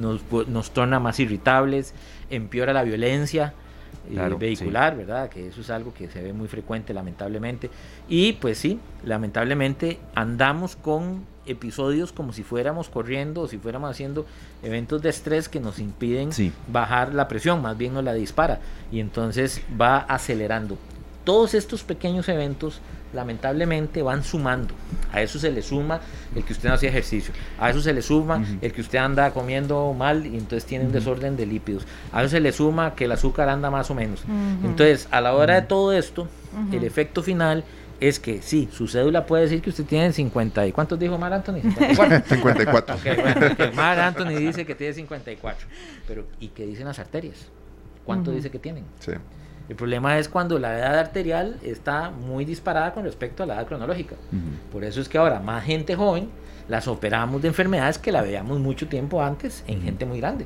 [0.00, 1.94] nos, nos torna más irritables,
[2.30, 3.54] empeora la violencia
[4.38, 5.28] vehicular, ¿verdad?
[5.28, 7.70] Que eso es algo que se ve muy frecuente, lamentablemente.
[8.08, 14.26] Y pues sí, lamentablemente andamos con episodios como si fuéramos corriendo o si fuéramos haciendo
[14.62, 16.30] eventos de estrés que nos impiden
[16.68, 18.60] bajar la presión, más bien nos la dispara.
[18.92, 20.78] Y entonces va acelerando.
[21.24, 22.80] Todos estos pequeños eventos
[23.12, 24.74] lamentablemente van sumando.
[25.12, 26.00] A eso se le suma
[26.34, 27.34] el que usted no hacía ejercicio.
[27.58, 30.92] A eso se le suma el que usted anda comiendo mal y entonces tiene un
[30.92, 31.86] desorden de lípidos.
[32.12, 34.22] A eso se le suma que el azúcar anda más o menos.
[34.64, 36.28] Entonces, a la hora de todo esto,
[36.72, 37.64] el efecto final
[38.00, 41.34] es que sí, su cédula puede decir que usted tiene 50 y ¿cuántos dijo Mar
[41.34, 41.60] Anthony?
[42.26, 42.96] 54.
[42.96, 43.72] 54.
[43.74, 45.66] Mar Anthony dice que tiene 54.
[46.08, 47.48] Pero ¿y qué dicen las arterias?
[48.04, 48.84] ¿Cuánto dice que tienen?
[49.00, 49.12] Sí.
[49.70, 53.68] El problema es cuando la edad arterial está muy disparada con respecto a la edad
[53.68, 54.16] cronológica.
[54.72, 56.28] Por eso es que ahora más gente joven
[56.68, 60.44] las operamos de enfermedades que la veíamos mucho tiempo antes en gente muy grande.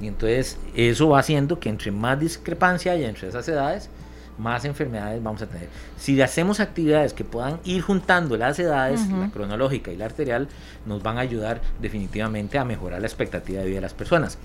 [0.00, 3.90] Y entonces eso va haciendo que entre más discrepancia haya entre esas edades,
[4.38, 5.68] más enfermedades vamos a tener.
[5.96, 10.48] Si hacemos actividades que puedan ir juntando las edades, la cronológica y la arterial,
[10.84, 14.36] nos van a ayudar definitivamente a mejorar la expectativa de vida de las personas.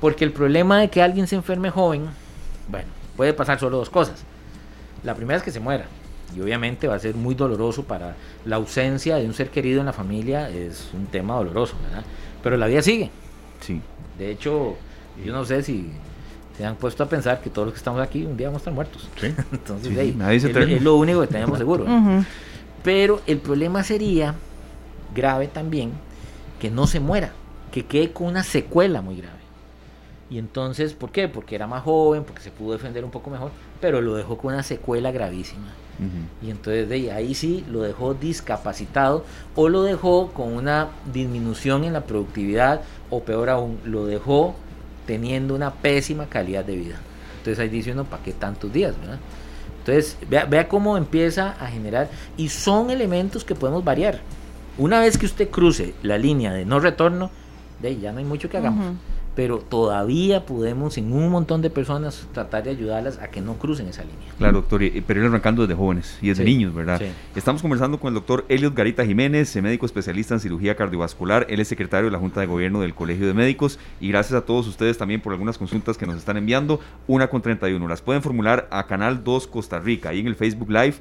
[0.00, 2.06] Porque el problema de que alguien se enferme joven,
[2.68, 4.22] bueno, puede pasar solo dos cosas.
[5.02, 5.86] La primera es que se muera.
[6.36, 9.86] Y obviamente va a ser muy doloroso para la ausencia de un ser querido en
[9.86, 12.04] la familia, es un tema doloroso, ¿verdad?
[12.44, 13.10] Pero la vida sigue.
[13.60, 13.82] Sí.
[14.16, 14.76] De hecho,
[15.24, 15.90] yo no sé si
[16.56, 18.62] se han puesto a pensar que todos los que estamos aquí un día vamos a
[18.62, 19.08] estar muertos.
[19.20, 19.34] Sí.
[19.52, 21.86] Entonces, es, lo único que tenemos seguro.
[22.84, 24.36] Pero el problema sería
[25.12, 25.90] grave también
[26.60, 27.32] que no se muera,
[27.72, 29.37] que quede con una secuela muy grave.
[30.30, 31.28] Y entonces, ¿por qué?
[31.28, 34.52] Porque era más joven, porque se pudo defender un poco mejor, pero lo dejó con
[34.52, 35.68] una secuela gravísima.
[36.40, 39.24] Y entonces de ahí sí lo dejó discapacitado
[39.56, 44.54] o lo dejó con una disminución en la productividad o peor aún, lo dejó
[45.06, 47.00] teniendo una pésima calidad de vida.
[47.38, 48.94] Entonces ahí dice uno, ¿para qué tantos días?
[49.00, 49.18] ¿verdad?
[49.80, 54.20] Entonces vea, vea cómo empieza a generar y son elementos que podemos variar.
[54.76, 57.32] Una vez que usted cruce la línea de no retorno,
[57.82, 58.94] de ahí ya no hay mucho que hagamos
[59.38, 63.86] pero todavía podemos en un montón de personas tratar de ayudarlas a que no crucen
[63.86, 64.18] esa línea.
[64.36, 67.00] Claro, doctor, pero ir arrancando desde jóvenes y desde niños, ¿verdad?
[67.36, 71.68] Estamos conversando con el doctor Elliot Garita Jiménez, médico especialista en cirugía cardiovascular, él es
[71.68, 74.98] secretario de la Junta de Gobierno del Colegio de Médicos y gracias a todos ustedes
[74.98, 78.88] también por algunas consultas que nos están enviando, una con 31, las pueden formular a
[78.88, 80.96] Canal 2 Costa Rica, ahí en el Facebook Live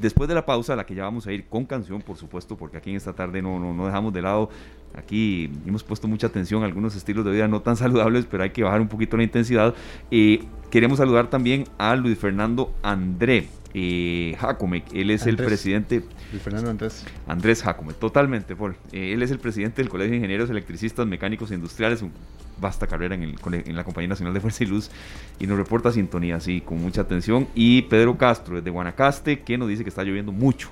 [0.00, 2.56] Después de la pausa, a la que ya vamos a ir con canción, por supuesto,
[2.56, 4.48] porque aquí en esta tarde no, no, dejamos de lado
[4.92, 8.50] Aquí hemos puesto mucha atención a algunos estilos de vida no tan saludables, pero hay
[8.50, 9.74] que bajar un poquito la intensidad.
[10.10, 14.84] Eh, queremos saludar también a Luis Fernando André eh, Jacome.
[14.92, 16.02] Él es el presidente.
[16.30, 17.04] Luis Fernando Andrés.
[17.26, 18.76] Andrés Jacome, totalmente, Paul.
[18.92, 22.12] Eh, él es el presidente del Colegio de Ingenieros Electricistas Mecánicos e Industriales, un
[22.60, 24.90] vasta carrera en, el, en la Compañía Nacional de Fuerza y Luz,
[25.38, 27.48] y nos reporta sintonía, así, con mucha atención.
[27.54, 30.70] Y Pedro Castro, desde Guanacaste, que nos dice que está lloviendo mucho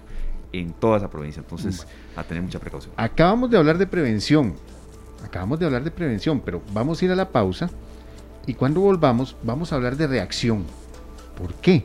[0.53, 1.41] en toda esa provincia.
[1.41, 2.93] Entonces, a tener mucha precaución.
[2.97, 4.55] Acabamos de hablar de prevención.
[5.25, 7.69] Acabamos de hablar de prevención, pero vamos a ir a la pausa
[8.47, 10.65] y cuando volvamos vamos a hablar de reacción.
[11.37, 11.85] ¿Por qué?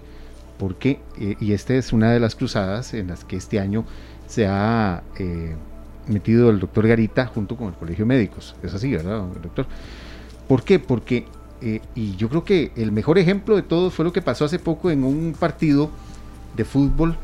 [0.57, 3.85] Porque, eh, y esta es una de las cruzadas en las que este año
[4.27, 5.55] se ha eh,
[6.07, 8.55] metido el doctor Garita junto con el Colegio de Médicos.
[8.63, 9.67] Es así, ¿verdad, doctor?
[10.47, 10.79] ¿Por qué?
[10.79, 11.25] Porque,
[11.61, 14.59] eh, y yo creo que el mejor ejemplo de todo fue lo que pasó hace
[14.59, 15.91] poco en un partido
[16.55, 17.15] de fútbol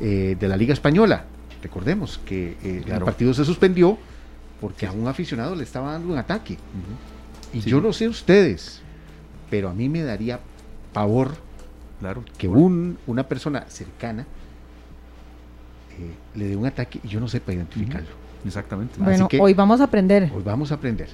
[0.00, 1.24] eh, de la Liga Española.
[1.62, 3.98] Recordemos que el partido se suspendió
[4.60, 6.56] porque a un aficionado le estaba dando un ataque.
[7.52, 8.80] Y yo no sé ustedes,
[9.50, 10.38] pero a mí me daría
[10.92, 11.34] pavor
[12.00, 12.24] claro.
[12.36, 14.26] que un, una persona cercana
[15.98, 18.08] eh, le dé un ataque y yo no sepa identificarlo.
[18.44, 18.94] Exactamente.
[18.98, 20.30] Bueno, hoy vamos a aprender.
[20.34, 21.08] Hoy vamos a aprender.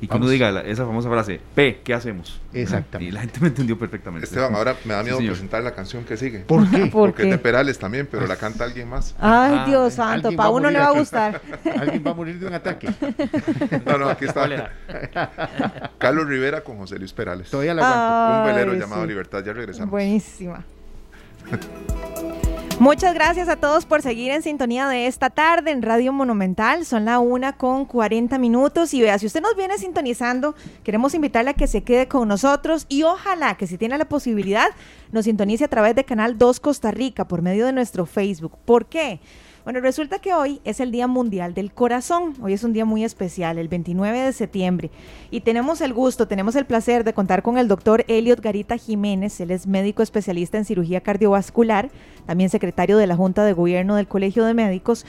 [0.00, 2.40] Y que uno diga esa famosa frase, P, ¿qué hacemos?
[2.52, 3.10] Exactamente.
[3.10, 4.26] Y la gente me entendió perfectamente.
[4.26, 6.40] Esteban, ahora me da miedo presentar la canción que sigue.
[6.40, 6.86] ¿Por qué?
[6.86, 9.14] Porque es de Perales también, pero la canta alguien más.
[9.18, 11.40] Ay, ah, Dios santo, para uno le va a gustar.
[11.78, 12.88] alguien va a morir de un ataque.
[13.86, 14.46] no, no, aquí está.
[15.98, 17.50] Carlos Rivera con José Luis Perales.
[17.50, 18.50] Todavía la aguanto.
[18.50, 19.90] un velero llamado Libertad, ya regresamos.
[19.90, 20.64] Buenísima.
[22.78, 26.84] Muchas gracias a todos por seguir en sintonía de esta tarde en Radio Monumental.
[26.84, 28.92] Son la una con 40 minutos.
[28.92, 32.84] Y vea, si usted nos viene sintonizando, queremos invitarle a que se quede con nosotros
[32.90, 34.68] y ojalá que si tiene la posibilidad,
[35.10, 38.58] nos sintonice a través de Canal 2 Costa Rica por medio de nuestro Facebook.
[38.66, 39.20] ¿Por qué?
[39.66, 42.34] Bueno, resulta que hoy es el Día Mundial del Corazón.
[42.40, 44.92] Hoy es un día muy especial, el 29 de septiembre.
[45.32, 49.40] Y tenemos el gusto, tenemos el placer de contar con el doctor Elliot Garita Jiménez.
[49.40, 51.90] Él es médico especialista en cirugía cardiovascular,
[52.26, 55.04] también secretario de la Junta de Gobierno del Colegio de Médicos.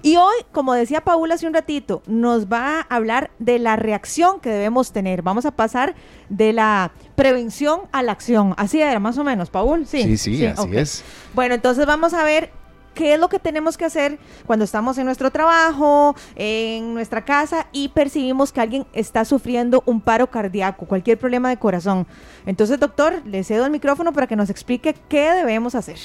[0.00, 4.40] Y hoy, como decía Paula hace un ratito, nos va a hablar de la reacción
[4.40, 5.20] que debemos tener.
[5.20, 5.94] Vamos a pasar
[6.30, 8.54] de la prevención a la acción.
[8.56, 9.86] Así era, más o menos, Paul.
[9.86, 11.04] Sí, sí, sí, así es.
[11.34, 12.50] Bueno, entonces vamos a ver
[12.98, 17.68] qué es lo que tenemos que hacer cuando estamos en nuestro trabajo, en nuestra casa
[17.70, 22.08] y percibimos que alguien está sufriendo un paro cardíaco, cualquier problema de corazón.
[22.44, 25.96] Entonces, doctor, le cedo el micrófono para que nos explique qué debemos hacer.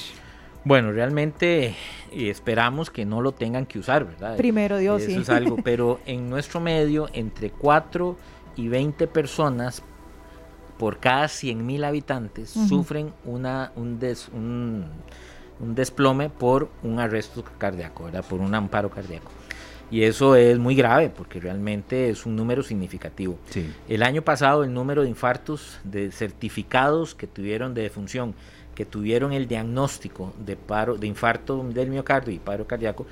[0.64, 1.74] Bueno, realmente
[2.12, 4.36] esperamos que no lo tengan que usar, ¿verdad?
[4.36, 5.22] Primero Dios, Eso sí.
[5.22, 8.16] es algo, pero en nuestro medio, entre 4
[8.54, 9.82] y 20 personas
[10.78, 14.86] por cada 100 mil habitantes sufren una, un, des, un,
[15.60, 18.24] un desplome por un arresto cardíaco, ¿verdad?
[18.28, 19.30] por un amparo cardíaco.
[19.90, 23.38] Y eso es muy grave porque realmente es un número significativo.
[23.88, 28.34] El año pasado el número de infartos de certificados que tuvieron de defunción,
[28.74, 33.06] que tuvieron el diagnóstico de paro, de infarto del miocardio y paro cardíaco,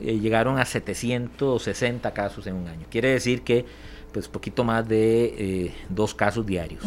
[0.00, 2.86] eh, llegaron a 760 casos en un año.
[2.90, 3.64] Quiere decir que
[4.12, 6.82] pues poquito más de eh, dos casos diarios.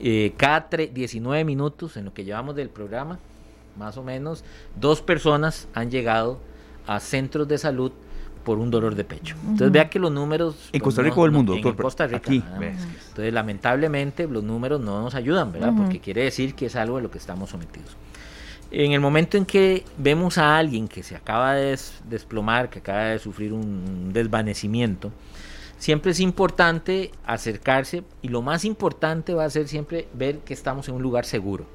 [0.00, 3.18] Eh, cada 19 minutos en lo que llevamos del programa,
[3.76, 4.44] más o menos,
[4.78, 6.40] dos personas han llegado
[6.86, 7.92] a centros de salud
[8.44, 9.36] por un dolor de pecho.
[9.42, 10.56] Entonces vea que los números...
[10.72, 11.72] En pues, Costa Rica o el mundo, doctor.
[11.72, 12.18] En Costa Rica.
[12.18, 12.42] Aquí.
[12.58, 15.72] Entonces lamentablemente los números no nos ayudan, ¿verdad?
[15.76, 17.96] Porque quiere decir que es algo de lo que estamos sometidos.
[18.70, 23.04] En el momento en que vemos a alguien que se acaba de desplomar, que acaba
[23.04, 25.12] de sufrir un desvanecimiento,
[25.76, 30.88] siempre es importante acercarse y lo más importante va a ser siempre ver que estamos
[30.88, 31.66] en un lugar seguro.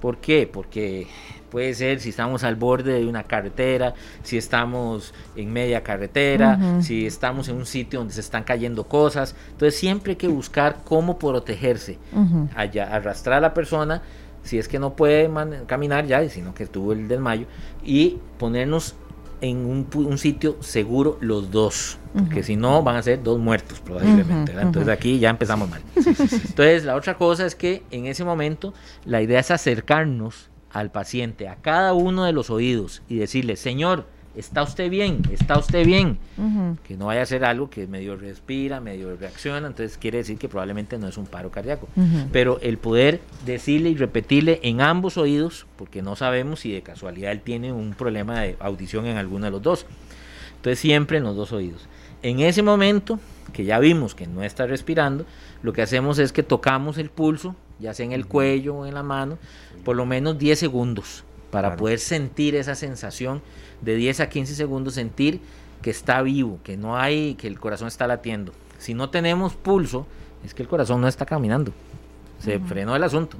[0.00, 0.48] ¿Por qué?
[0.50, 1.06] Porque
[1.50, 7.06] puede ser si estamos al borde de una carretera, si estamos en media carretera, si
[7.06, 9.34] estamos en un sitio donde se están cayendo cosas.
[9.50, 11.98] Entonces siempre hay que buscar cómo protegerse,
[12.54, 14.02] allá, arrastrar a la persona
[14.42, 15.28] si es que no puede
[15.66, 17.46] caminar ya, sino que tuvo el desmayo,
[17.84, 18.94] y ponernos
[19.40, 24.52] en un, sitio seguro los dos, porque si no van a ser dos muertos probablemente.
[24.52, 25.82] Entonces aquí ya empezamos mal.
[25.96, 28.74] Entonces la otra cosa es que en ese momento
[29.04, 34.06] la idea es acercarnos al paciente, a cada uno de los oídos y decirle, Señor,
[34.36, 35.22] ¿está usted bien?
[35.30, 36.18] ¿Está usted bien?
[36.86, 40.48] Que no vaya a ser algo que medio respira, medio reacciona, entonces quiere decir que
[40.48, 41.88] probablemente no es un paro cardíaco.
[42.32, 47.32] Pero el poder decirle y repetirle en ambos oídos, porque no sabemos si de casualidad
[47.32, 49.86] él tiene un problema de audición en alguno de los dos.
[50.56, 51.88] Entonces siempre en los dos oídos.
[52.22, 53.18] En ese momento,
[53.52, 55.24] que ya vimos que no está respirando,
[55.62, 58.92] lo que hacemos es que tocamos el pulso, ya sea en el cuello o en
[58.92, 59.38] la mano,
[59.84, 63.42] por lo menos 10 segundos para poder sentir esa sensación
[63.80, 65.40] de 10 a 15 segundos, sentir
[65.82, 68.52] que está vivo, que no hay, que el corazón está latiendo.
[68.78, 70.06] Si no tenemos pulso,
[70.44, 71.72] es que el corazón no está caminando.
[72.38, 73.36] Se frenó el asunto.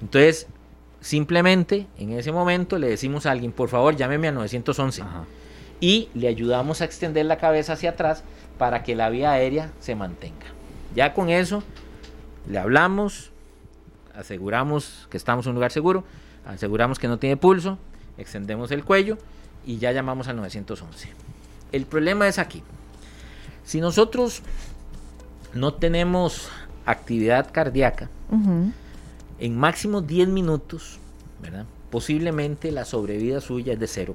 [0.00, 0.46] Entonces,
[1.00, 5.02] simplemente en ese momento le decimos a alguien, por favor, llámeme a 911.
[5.80, 8.22] Y le ayudamos a extender la cabeza hacia atrás
[8.58, 10.46] para que la vía aérea se mantenga.
[10.94, 11.62] Ya con eso,
[12.48, 13.30] le hablamos,
[14.14, 16.04] aseguramos que estamos en un lugar seguro,
[16.46, 17.78] aseguramos que no tiene pulso,
[18.18, 19.18] extendemos el cuello
[19.64, 21.08] y ya llamamos al 911.
[21.72, 22.62] El problema es aquí.
[23.64, 24.42] Si nosotros
[25.54, 26.48] no tenemos
[26.86, 28.08] actividad cardíaca,
[29.38, 30.98] en máximo 10 minutos,
[31.40, 31.66] ¿verdad?
[31.90, 34.14] posiblemente la sobrevida suya es de 0%.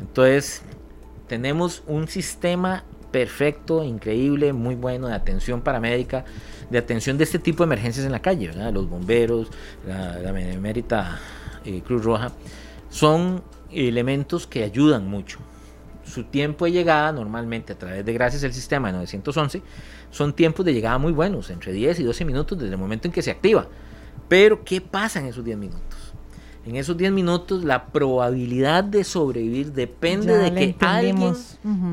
[0.00, 0.62] Entonces,
[1.26, 6.24] tenemos un sistema perfecto, increíble, muy bueno de atención paramédica,
[6.70, 9.48] de atención de este tipo de emergencias en la calle, los bomberos,
[9.86, 11.20] la, la
[11.64, 12.32] eh, Cruz Roja,
[12.90, 13.42] son
[13.72, 15.38] elementos que ayudan mucho.
[16.04, 19.62] Su tiempo de llegada, normalmente a través de gracias al sistema de 911,
[20.10, 23.12] son tiempos de llegada muy buenos, entre 10 y 12 minutos desde el momento en
[23.12, 23.66] que se activa.
[24.28, 25.97] Pero, ¿qué pasa en esos 10 minutos?
[26.66, 31.34] En esos 10 minutos la probabilidad de sobrevivir depende de que alguien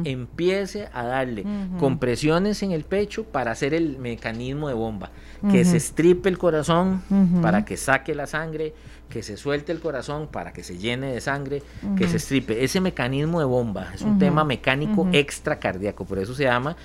[0.04, 1.46] empiece a darle
[1.80, 5.12] compresiones en el pecho para hacer el mecanismo de bomba,
[5.50, 7.02] que se estripe el corazón
[7.42, 8.74] para que saque la sangre,
[9.10, 11.64] que se suelte el corazón para que se llene de sangre,
[11.98, 12.64] que se estripe.
[12.64, 16.76] Ese mecanismo de bomba es un tema mecánico extracardíaco, por eso se llama,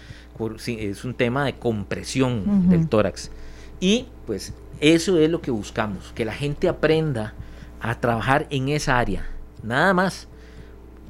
[0.66, 3.30] es un tema de compresión del tórax.
[3.80, 7.34] Y pues eso es lo que buscamos, que la gente aprenda
[7.80, 9.26] a trabajar en esa área.
[9.62, 10.28] Nada más.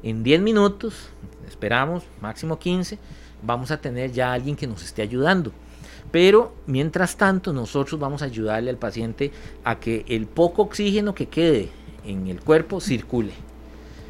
[0.03, 1.09] En 10 minutos,
[1.47, 2.97] esperamos, máximo 15,
[3.43, 5.51] vamos a tener ya alguien que nos esté ayudando.
[6.11, 9.31] Pero mientras tanto nosotros vamos a ayudarle al paciente
[9.63, 11.69] a que el poco oxígeno que quede
[12.05, 13.33] en el cuerpo circule.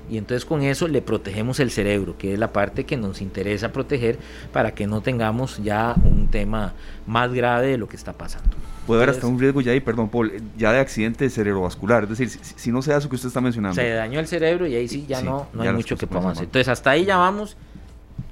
[0.09, 3.71] Y entonces con eso le protegemos el cerebro, que es la parte que nos interesa
[3.71, 4.19] proteger
[4.51, 6.73] para que no tengamos ya un tema
[7.07, 8.49] más grave de lo que está pasando.
[8.87, 12.03] Puede haber hasta un riesgo ya ahí, perdón, Paul, ya de accidente cerebrovascular.
[12.03, 13.75] Es decir, si, no se da eso que usted está mencionando.
[13.75, 16.45] Se dañó el cerebro y ahí sí ya no, no hay mucho que podamos hacer.
[16.45, 17.55] Entonces hasta ahí llamamos,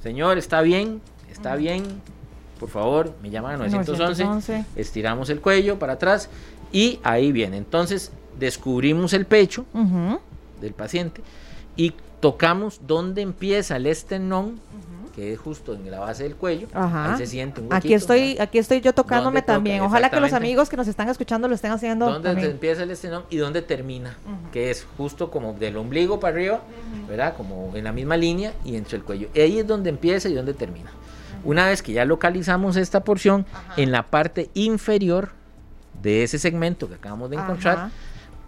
[0.02, 1.02] señor, está bien,
[1.32, 1.84] está bien,
[2.60, 6.30] por favor, me llaman a 911, estiramos el cuello para atrás
[6.74, 7.58] y ahí viene.
[7.58, 9.66] Entonces descubrimos el pecho
[10.60, 11.22] del paciente
[11.80, 14.60] y tocamos donde empieza el esternón,
[15.16, 16.68] que es justo en la base del cuello.
[16.74, 19.82] Ahí se siente un Aquí estoy, aquí estoy yo tocándome también.
[19.82, 22.20] Ojalá que los amigos que nos están escuchando lo estén haciendo.
[22.20, 24.18] Donde empieza el esternón y donde termina,
[24.52, 26.60] que es justo como del ombligo para arriba,
[27.08, 27.36] ¿verdad?
[27.38, 29.30] Como en la misma línea y entre el cuello.
[29.34, 30.92] Ahí es donde empieza y donde termina.
[31.46, 33.46] Una vez que ya localizamos esta porción,
[33.78, 35.30] en la parte inferior
[36.04, 37.90] de ese segmento que acabamos de encontrar,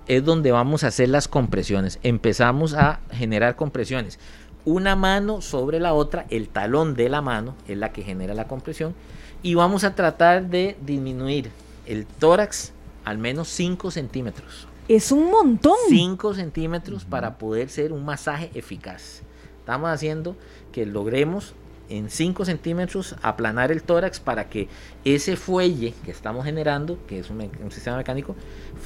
[0.08, 2.00] es donde vamos a hacer las compresiones.
[2.04, 4.20] Empezamos a generar compresiones.
[4.66, 8.48] Una mano sobre la otra, el talón de la mano es la que genera la
[8.48, 8.94] compresión.
[9.42, 11.50] Y vamos a tratar de disminuir
[11.86, 12.74] el tórax
[13.06, 14.68] al menos 5 centímetros.
[14.88, 15.78] Es un montón.
[15.90, 19.24] 5 centímetros para poder ser un masaje eficaz.
[19.60, 20.36] Estamos haciendo
[20.72, 21.54] que logremos
[21.92, 24.68] en 5 centímetros aplanar el tórax para que
[25.04, 28.36] ese fuelle que estamos generando, que es un, sistema mecánico,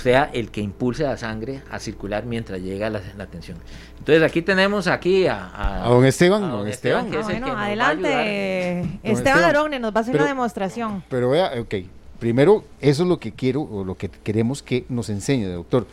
[0.02, 3.58] sea el que impulse la sangre a circular mientras llega la, tensión.
[4.00, 6.50] Entonces aquí tenemos aquí a, a, don Esteban.
[6.50, 9.00] don Esteban, adelante.
[9.04, 11.04] Esteban Arone nos va a hacer una demostración.
[11.10, 11.76] Pero vea, ok,
[12.20, 15.86] primero eso es lo que quiero o lo que queremos que nos enseñe, doctor.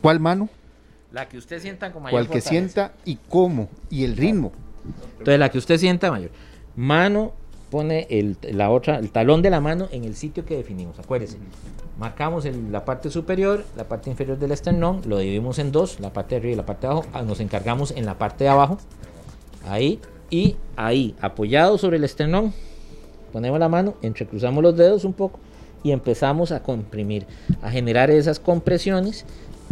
[0.00, 0.48] ¿Cuál mano?
[1.12, 4.52] La que usted sienta como mayor Cual que sienta y cómo y el ritmo.
[5.12, 6.30] Entonces la que usted sienta mayor.
[6.76, 7.32] Mano
[7.70, 11.38] pone el, la otra, el talón de la mano en el sitio que definimos, acuérdese.
[11.98, 16.34] Marcamos la parte superior, la parte inferior del esternón, lo dividimos en dos, la parte
[16.34, 17.08] de arriba y la parte de abajo.
[17.14, 18.78] Ah, nos encargamos en la parte de abajo,
[19.66, 22.52] ahí y ahí, apoyado sobre el esternón,
[23.32, 25.38] ponemos la mano, entrecruzamos los dedos un poco
[25.82, 27.26] y empezamos a comprimir,
[27.62, 29.24] a generar esas compresiones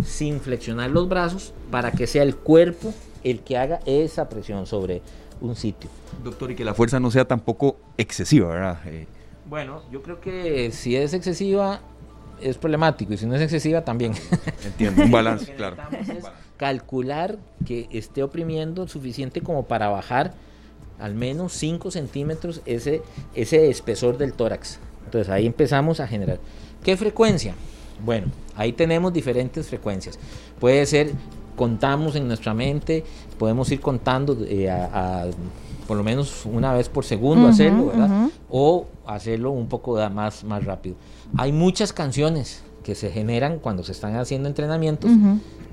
[0.05, 5.03] sin flexionar los brazos para que sea el cuerpo el que haga esa presión sobre
[5.41, 5.91] un sitio.
[6.23, 8.79] Doctor, y que la fuerza no sea tampoco excesiva, ¿verdad?
[8.87, 9.07] Eh,
[9.49, 11.81] bueno, yo creo que si es excesiva
[12.41, 14.13] es problemático y si no es excesiva también.
[14.65, 15.77] Entiendo, un balance, claro.
[16.57, 20.35] calcular que esté oprimiendo suficiente como para bajar
[20.99, 23.03] al menos 5 centímetros ese,
[23.35, 24.79] ese espesor del tórax.
[25.07, 26.39] Entonces ahí empezamos a generar.
[26.85, 27.55] ¿Qué frecuencia?
[28.05, 30.19] Bueno, ahí tenemos diferentes frecuencias.
[30.59, 31.13] Puede ser
[31.61, 33.05] contamos en nuestra mente,
[33.39, 35.27] podemos ir contando eh, a,
[35.87, 38.31] por lo menos una vez por segundo hacerlo, ¿verdad?
[38.49, 40.97] O hacerlo un poco más, más rápido.
[41.37, 45.11] Hay muchas canciones que se generan cuando se están haciendo entrenamientos,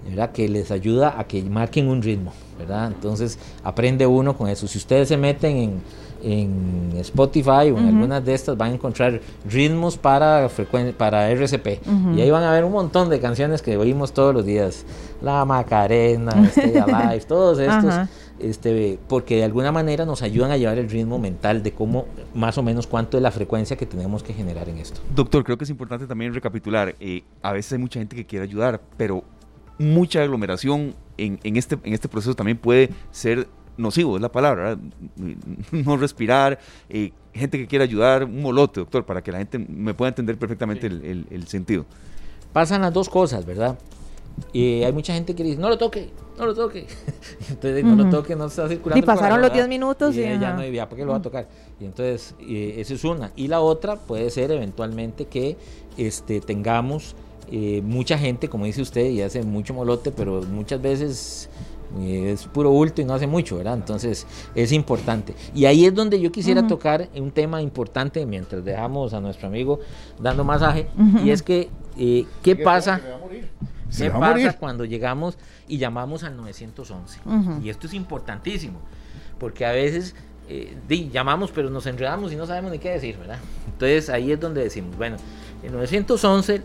[0.06, 0.34] ¿verdad?
[0.34, 2.34] que les ayuda a que marquen un ritmo.
[2.58, 2.88] ¿verdad?
[2.88, 4.68] Entonces aprende uno con eso.
[4.68, 5.82] Si ustedes se meten en,
[6.24, 10.49] en Spotify o en algunas de estas van a encontrar ritmos para,
[10.97, 11.68] para RCP.
[12.15, 14.86] Y ahí van a ver un montón de canciones que oímos todos los días.
[15.22, 17.93] La Macarena, Stay Alive, todos estos.
[18.39, 22.05] Este, porque de alguna manera nos ayudan a llevar el ritmo mental de cómo,
[22.36, 25.01] más o menos, cuánto es la frecuencia que tenemos que generar en esto.
[25.15, 26.95] Doctor, creo que es importante también recapitular.
[26.99, 29.24] Eh, a veces hay mucha gente que quiere ayudar, pero
[29.80, 33.47] mucha aglomeración en, en, este, en este proceso también puede ser
[33.78, 34.78] nocivo, es la palabra,
[35.72, 36.60] no respirar,
[36.90, 40.38] eh, gente que quiere ayudar, un molote, doctor, para que la gente me pueda entender
[40.38, 41.86] perfectamente el, sentido.
[42.54, 43.78] Pasan las dos cosas, ¿verdad?
[44.54, 46.88] Y hay mucha gente que dice, no lo toque, no lo toque.
[47.50, 49.04] entonces, no lo toque, no está circulando.
[49.04, 51.48] Y pasaron los 10 minutos y, ya no hay ¿para qué lo va a tocar?
[51.80, 53.32] Y entonces, esa es una.
[53.36, 55.58] Y la otra puede ser eventualmente que
[55.98, 57.16] este, tengamos
[57.50, 61.50] eh, mucha gente, como dice usted, y hace mucho molote, pero muchas veces
[62.06, 63.76] es puro bulto y no hace mucho, ¿verdad?
[63.76, 65.34] Entonces es importante.
[65.56, 69.80] Y ahí es donde yo quisiera tocar un tema importante mientras dejamos a nuestro amigo
[70.20, 70.88] dando masaje,
[71.24, 73.02] y es que, eh, ¿qué pasa?
[73.96, 77.20] ¿Qué pasa cuando llegamos y llamamos al 911?
[77.64, 78.80] Y esto es importantísimo,
[79.40, 80.14] porque a veces
[80.50, 80.78] eh,
[81.12, 83.40] llamamos pero nos enredamos y no sabemos ni qué decir, ¿verdad?
[83.66, 85.18] Entonces ahí es donde decimos, bueno,
[85.64, 86.62] el 911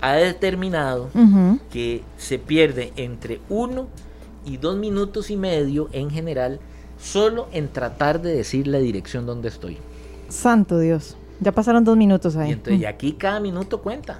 [0.00, 1.08] ha determinado
[1.70, 3.86] que se pierde entre uno
[4.46, 6.60] y dos minutos y medio en general
[6.98, 9.76] solo en tratar de decir la dirección donde estoy.
[10.28, 11.16] Santo Dios.
[11.40, 12.50] Ya pasaron dos minutos ahí.
[12.50, 14.18] Y, entonces, aquí cada minuto cuenta.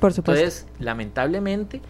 [0.00, 0.32] por supuesto.
[0.32, 1.80] Entonces, lamentablemente,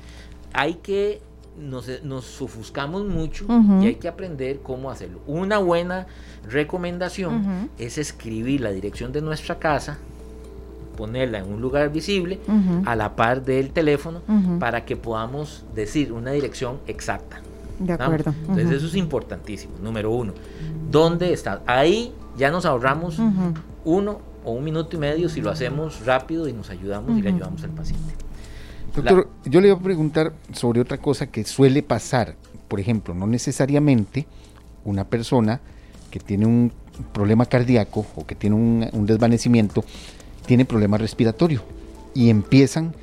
[0.53, 1.23] hay que,
[1.59, 3.47] nos, nos ofuscamos mucho
[3.81, 5.21] y hay que aprender cómo hacerlo.
[5.27, 6.07] Una buena
[6.47, 9.99] recomendación es escribir la dirección de nuestra casa
[10.97, 12.41] ponerla en un lugar visible
[12.85, 14.23] a la par del teléfono
[14.59, 17.41] para que podamos decir una dirección exacta.
[17.79, 18.35] De acuerdo.
[18.41, 19.75] Entonces eso es importantísimo.
[19.83, 20.33] Número uno,
[20.91, 21.63] ¿dónde está?
[21.67, 23.19] Ahí ya nos ahorramos
[23.85, 27.31] uno o un minuto y medio si lo hacemos rápido y nos ayudamos y le
[27.31, 28.15] ayudamos al paciente.
[28.95, 32.35] Doctor, yo le voy a preguntar sobre otra cosa que suele pasar.
[32.69, 34.27] Por ejemplo, no necesariamente
[34.85, 35.61] una persona
[36.11, 36.73] que tiene un
[37.13, 39.85] problema cardíaco o que tiene un, desvanecimiento
[40.47, 41.63] tiene problema respiratorio
[42.15, 42.95] y empiezan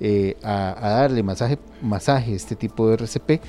[0.00, 3.42] eh, a, darle masaje, masaje, este tipo de RCP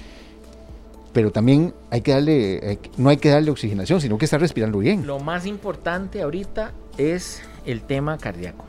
[1.16, 5.07] pero también hay que darle, no hay que darle oxigenación, sino que está respirando bien.
[5.07, 8.66] Lo más importante ahorita es el tema cardíaco.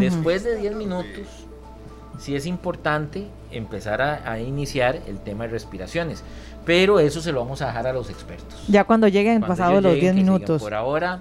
[0.00, 1.46] Después de 10 minutos,
[2.18, 6.22] sí es importante empezar a, iniciar el tema de respiraciones,
[6.64, 8.64] pero eso se lo vamos a dejar a los expertos.
[8.66, 10.62] Ya cuando lleguen pasados los 10 minutos.
[10.62, 11.20] por ahora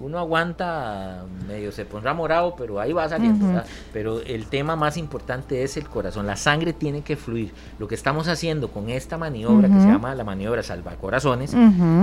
[0.00, 3.62] uno aguanta, medio se pondrá morado, pero ahí va saliendo.
[3.92, 6.26] Pero el tema más importante es el corazón.
[6.26, 7.52] La sangre tiene que fluir.
[7.78, 11.54] Lo que estamos haciendo con esta maniobra, que se llama la maniobra salvacorazones,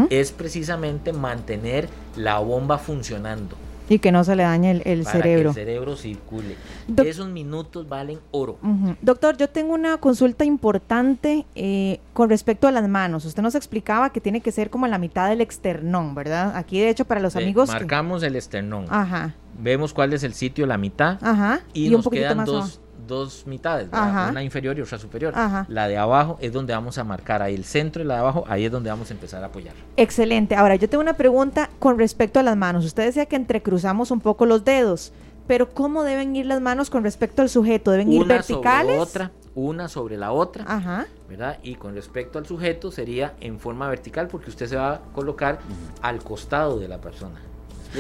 [0.10, 3.56] es precisamente mantener la bomba funcionando.
[3.90, 5.54] Y que no se le dañe el, cerebro.
[5.54, 6.56] Que el cerebro circule.
[7.04, 8.58] Esos minutos valen oro.
[9.02, 13.26] Doctor, yo tengo una consulta importante eh, con respecto a las manos.
[13.26, 16.56] Usted nos explicaba que tiene que ser como la mitad del externón, ¿verdad?
[16.56, 17.70] Aquí, de hecho, para los amigos.
[17.70, 18.86] Marcamos el esternón.
[18.90, 19.36] Ajá.
[19.60, 21.18] Vemos cuál es el sitio, la mitad.
[21.22, 21.62] Ajá.
[21.74, 22.80] Y, nos quedan dos
[23.10, 25.34] dos mitades, una inferior y otra superior.
[25.68, 28.46] La de abajo es donde vamos a marcar, ahí el centro y la de abajo,
[28.48, 29.74] ahí es donde vamos a empezar a apoyar.
[29.98, 30.56] Excelente.
[30.56, 32.86] Ahora, yo tengo una pregunta con respecto a las manos.
[32.86, 35.12] Usted decía que entrecruzamos un poco los dedos,
[35.48, 37.92] pero ¿cómo deben ir las manos con respecto al sujeto?
[37.92, 38.96] ¿Deben ir verticales?
[38.96, 41.08] Sobre otra, una sobre la otra, Ajá.
[41.28, 41.58] ¿verdad?
[41.64, 45.60] Y con respecto al sujeto sería en forma vertical porque usted se va a colocar
[46.02, 47.42] al costado de la persona.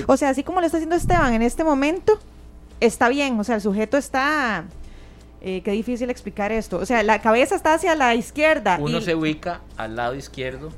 [0.05, 2.19] O sea, así como lo está haciendo Esteban en este momento,
[2.79, 4.65] está bien, o sea, el sujeto está
[5.41, 6.77] eh, qué difícil explicar esto.
[6.77, 8.77] O sea, la cabeza está hacia la izquierda.
[8.79, 10.69] Uno se ubica al lado izquierdo,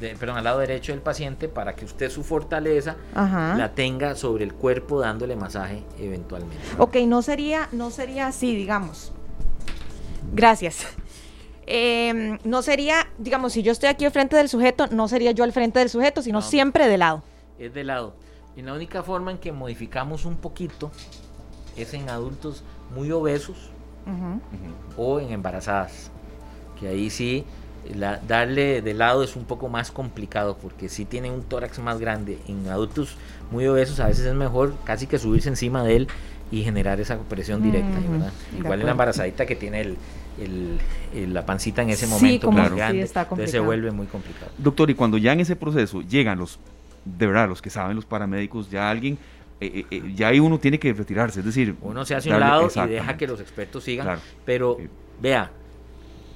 [0.00, 4.54] perdón, al lado derecho del paciente para que usted su fortaleza la tenga sobre el
[4.54, 6.56] cuerpo dándole masaje eventualmente.
[6.78, 9.12] Ok, no sería, no sería así, digamos.
[10.32, 10.86] Gracias.
[11.70, 15.44] Em, no sería, digamos, si yo estoy aquí al frente del sujeto, no sería yo
[15.44, 17.22] al frente del sujeto, sino siempre de lado.
[17.58, 18.14] Es de lado.
[18.56, 20.90] Y la única forma en que modificamos un poquito
[21.76, 23.70] es en adultos muy obesos
[24.96, 26.10] o en embarazadas.
[26.78, 27.44] Que ahí sí,
[28.26, 32.38] darle de lado es un poco más complicado porque si tienen un tórax más grande.
[32.48, 33.16] En adultos
[33.50, 36.08] muy obesos a veces es mejor casi que subirse encima de él
[36.50, 37.98] y generar esa presión directa.
[38.56, 39.96] Igual en la embarazadita que tiene
[40.40, 40.78] el,
[41.32, 44.50] la pancita en ese momento entonces se vuelve muy complicado.
[44.56, 46.58] Doctor, y cuando ya en ese proceso llegan los,
[47.04, 49.18] de verdad, los que saben, los paramédicos, ya alguien
[49.60, 51.74] eh, eh, ya ahí uno tiene que retirarse, es decir...
[51.82, 54.78] Uno se hace un lado y deja que los expertos sigan, pero
[55.20, 55.50] vea,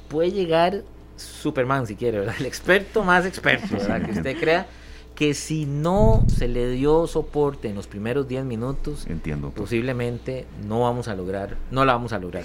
[0.08, 0.82] puede llegar
[1.16, 2.34] Superman si quiere, ¿verdad?
[2.38, 4.04] El experto más experto, ¿verdad?
[4.04, 4.66] Que usted crea
[5.14, 10.80] que si no se le dio soporte en los primeros 10 minutos, Entiendo, posiblemente no
[10.80, 12.44] vamos a lograr, no la vamos a lograr.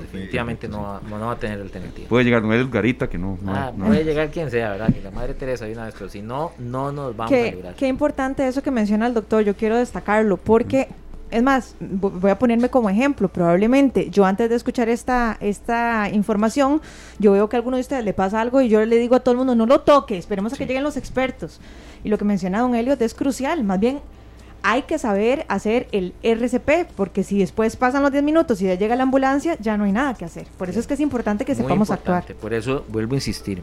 [0.00, 2.08] Definitivamente no va, no va a tener alternativa.
[2.08, 3.38] Puede llegar Noel Garita, que no.
[3.46, 4.92] ah, puede llegar quien sea, ¿verdad?
[4.92, 7.74] Que la Madre Teresa hay una vez, pero si no, no nos vamos a lograr.
[7.74, 10.88] Qué importante eso que menciona el doctor, yo quiero destacarlo, porque
[11.34, 16.80] es más, voy a ponerme como ejemplo, probablemente yo antes de escuchar esta, esta información,
[17.18, 19.20] yo veo que a alguno de ustedes le pasa algo y yo le digo a
[19.20, 21.60] todo el mundo, no lo toque, esperemos a que lleguen los expertos.
[22.04, 24.00] Y lo que menciona don Elliot es crucial, más bien
[24.62, 28.74] hay que saber hacer el RCP, porque si después pasan los 10 minutos y ya
[28.76, 30.46] llega la ambulancia, ya no hay nada que hacer.
[30.56, 32.24] Por eso es que es importante que sepamos actuar.
[32.40, 33.62] Por eso vuelvo a insistir.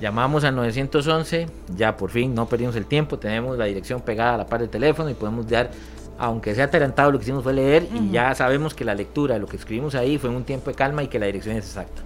[0.00, 1.46] Llamamos al 911,
[1.76, 4.68] ya por fin no perdimos el tiempo, tenemos la dirección pegada a la par del
[4.68, 5.70] teléfono y podemos dar
[6.18, 9.48] aunque sea atarantado, lo que hicimos fue leer y ya sabemos que la lectura lo
[9.48, 12.02] que escribimos ahí fue en un tiempo de calma y que la dirección es exacta.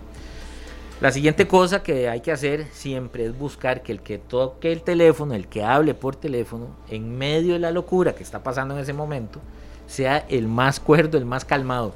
[1.01, 4.82] La siguiente cosa que hay que hacer siempre es buscar que el que toque el
[4.82, 8.80] teléfono, el que hable por teléfono, en medio de la locura que está pasando en
[8.80, 9.40] ese momento,
[9.86, 11.94] sea el más cuerdo, el más calmado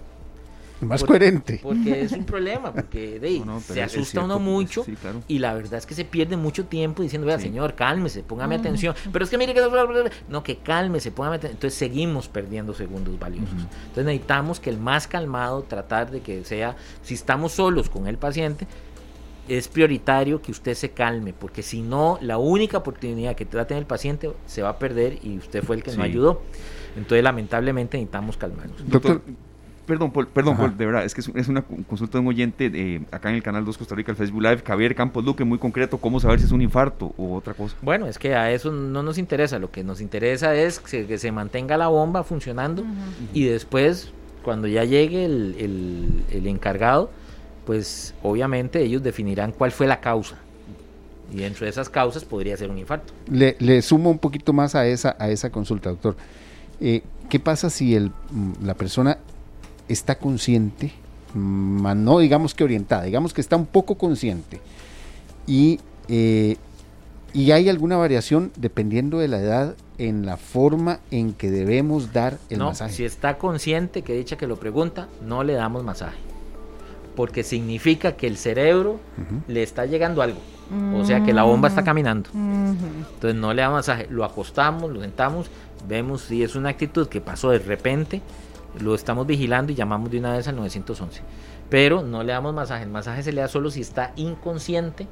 [0.81, 1.61] más coherente.
[1.63, 3.21] Porque es un problema, porque
[3.67, 4.85] se asusta uno mucho
[5.29, 8.95] y la verdad es que se pierde mucho tiempo diciendo, vea, señor, cálmese, póngame atención.
[9.13, 9.61] Pero es que mire que...
[10.29, 11.57] No, que cálmese, póngame atención.
[11.57, 13.51] Entonces seguimos perdiendo segundos valiosos.
[13.53, 18.19] Entonces necesitamos que el más calmado, tratar de que sea, si estamos solos con el
[18.19, 18.67] paciente,
[19.51, 23.67] es prioritario que usted se calme, porque si no, la única oportunidad que va a
[23.67, 26.43] tener el paciente se va a perder y usted fue el que no ayudó.
[26.97, 28.89] Entonces, lamentablemente, necesitamos calmarnos.
[28.89, 29.23] Doctor,
[29.91, 33.35] Perdón, perdón, de verdad, es que es, una consulta de un oyente eh, acá en
[33.35, 36.39] el canal 2 Costa Rica, el Facebook Live, Javier Campos Luque, muy concreto, ¿cómo saber
[36.39, 37.75] si es un infarto u otra cosa?
[37.83, 41.33] Bueno, es que a eso no nos interesa, lo que nos interesa es que, se
[41.33, 42.85] mantenga la bomba funcionando
[43.33, 44.13] y después,
[44.45, 47.11] cuando ya llegue el, encargado,
[47.71, 50.35] pues obviamente ellos definirán cuál fue la causa.
[51.33, 53.13] Y dentro de esas causas podría ser un infarto.
[53.31, 56.17] Le, sumo un poquito más a esa, a esa consulta, doctor.
[56.81, 59.19] Eh, ¿Qué pasa si el, mm, la persona
[59.87, 60.91] está consciente,
[61.33, 64.61] no digamos que orientada, digamos que está un poco consciente
[65.47, 66.57] y, eh,
[67.33, 72.37] y hay alguna variación dependiendo de la edad en la forma en que debemos dar
[72.49, 72.95] el no, masaje.
[72.95, 76.30] Si está consciente, que dicha que lo pregunta, no le damos masaje.
[77.21, 78.99] Porque significa que el cerebro
[79.47, 80.41] le está llegando algo.
[80.95, 82.31] O sea que la bomba está caminando.
[82.33, 84.07] Entonces no le damos masaje.
[84.09, 85.51] Lo acostamos, lo sentamos,
[85.87, 88.23] vemos si es una actitud que pasó de repente
[88.79, 91.21] lo estamos vigilando y llamamos de una vez al 911.
[91.69, 95.07] Pero no le damos masaje, el masaje se le da solo si está inconsciente,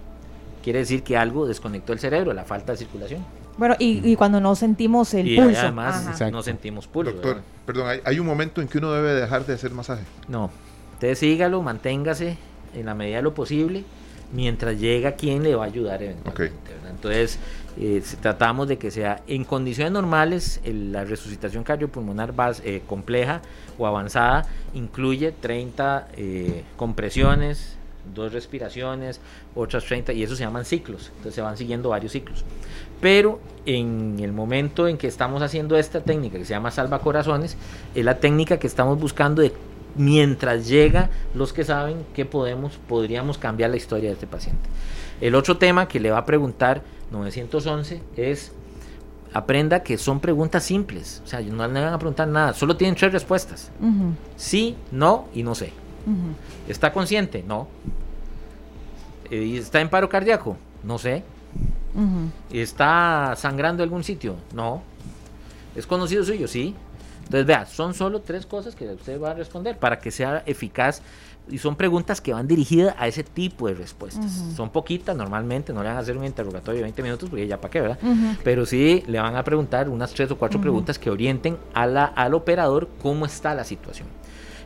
[0.64, 3.22] quiere decir que algo desconectó el cerebro, la falta de circulación.
[3.58, 5.60] Bueno, y, cuando no sentimos el pulso.
[5.60, 7.12] Además, no sentimos pulso.
[7.12, 10.04] Doctor, perdón, ¿hay, ¿hay, un momento en que uno debe dejar de hacer masaje?
[10.26, 10.50] No,
[10.98, 12.36] usted sígalo, manténgase
[12.74, 13.84] en la medida de lo posible
[14.32, 16.72] mientras llega quien le va a ayudar eventualmente.
[16.90, 17.38] Entonces,
[17.78, 22.34] eh, tratamos de que sea en condiciones normales, la resucitación cardiopulmonar
[22.64, 23.40] eh, compleja
[23.78, 24.44] o avanzada
[24.74, 27.76] incluye 30 eh, compresiones,
[28.12, 29.20] dos respiraciones,
[29.54, 32.44] otras 30, y eso se llaman ciclos, entonces se van siguiendo varios ciclos.
[33.00, 37.56] Pero en el momento en que estamos haciendo esta técnica que se llama salva corazones,
[37.94, 39.52] es la técnica que estamos buscando de
[39.98, 44.68] mientras llega los que saben que podemos, podríamos cambiar la historia de este paciente.
[45.20, 48.52] El otro tema que le va a preguntar 911 es
[49.32, 51.22] aprenda que son preguntas simples.
[51.24, 52.54] O sea, no le van a preguntar nada.
[52.54, 53.70] Solo tienen tres respuestas.
[54.36, 55.72] Sí, no y no sé.
[56.68, 57.44] ¿Está consciente?
[57.46, 57.68] No.
[59.30, 60.56] ¿Está en paro cardíaco?
[60.82, 61.24] No sé.
[62.52, 64.36] ¿Está sangrando en algún sitio?
[64.54, 64.82] No.
[65.74, 66.48] ¿Es conocido suyo?
[66.48, 66.74] Sí.
[67.28, 71.02] Entonces, vea, son solo tres cosas que usted va a responder para que sea eficaz
[71.50, 74.30] y son preguntas que van dirigidas a ese tipo de respuestas.
[74.56, 77.60] Son poquitas normalmente, no le van a hacer un interrogatorio de 20 minutos porque ya
[77.60, 77.98] para qué, ¿verdad?
[78.42, 82.06] Pero sí le van a preguntar unas tres o cuatro preguntas que orienten a la,
[82.06, 84.08] al operador cómo está la situación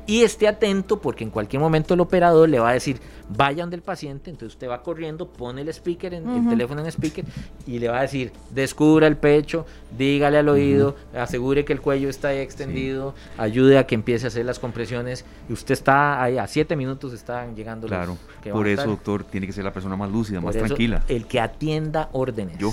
[0.07, 3.77] y esté atento porque en cualquier momento el operador le va a decir vaya donde
[3.77, 7.25] el paciente, entonces usted va corriendo, pone el speaker, en, el teléfono en speaker
[7.67, 9.65] y le va a decir descubra el pecho,
[9.97, 14.45] dígale al oído, asegure que el cuello está extendido, ayude a que empiece a hacer
[14.45, 18.19] las compresiones y usted está ahí a siete minutos están llegando claro,
[18.51, 21.03] por eso doctor tiene que ser la persona más lúcida, más tranquila.
[21.09, 22.59] El que atienda órdenes.
[22.59, 22.73] Yo.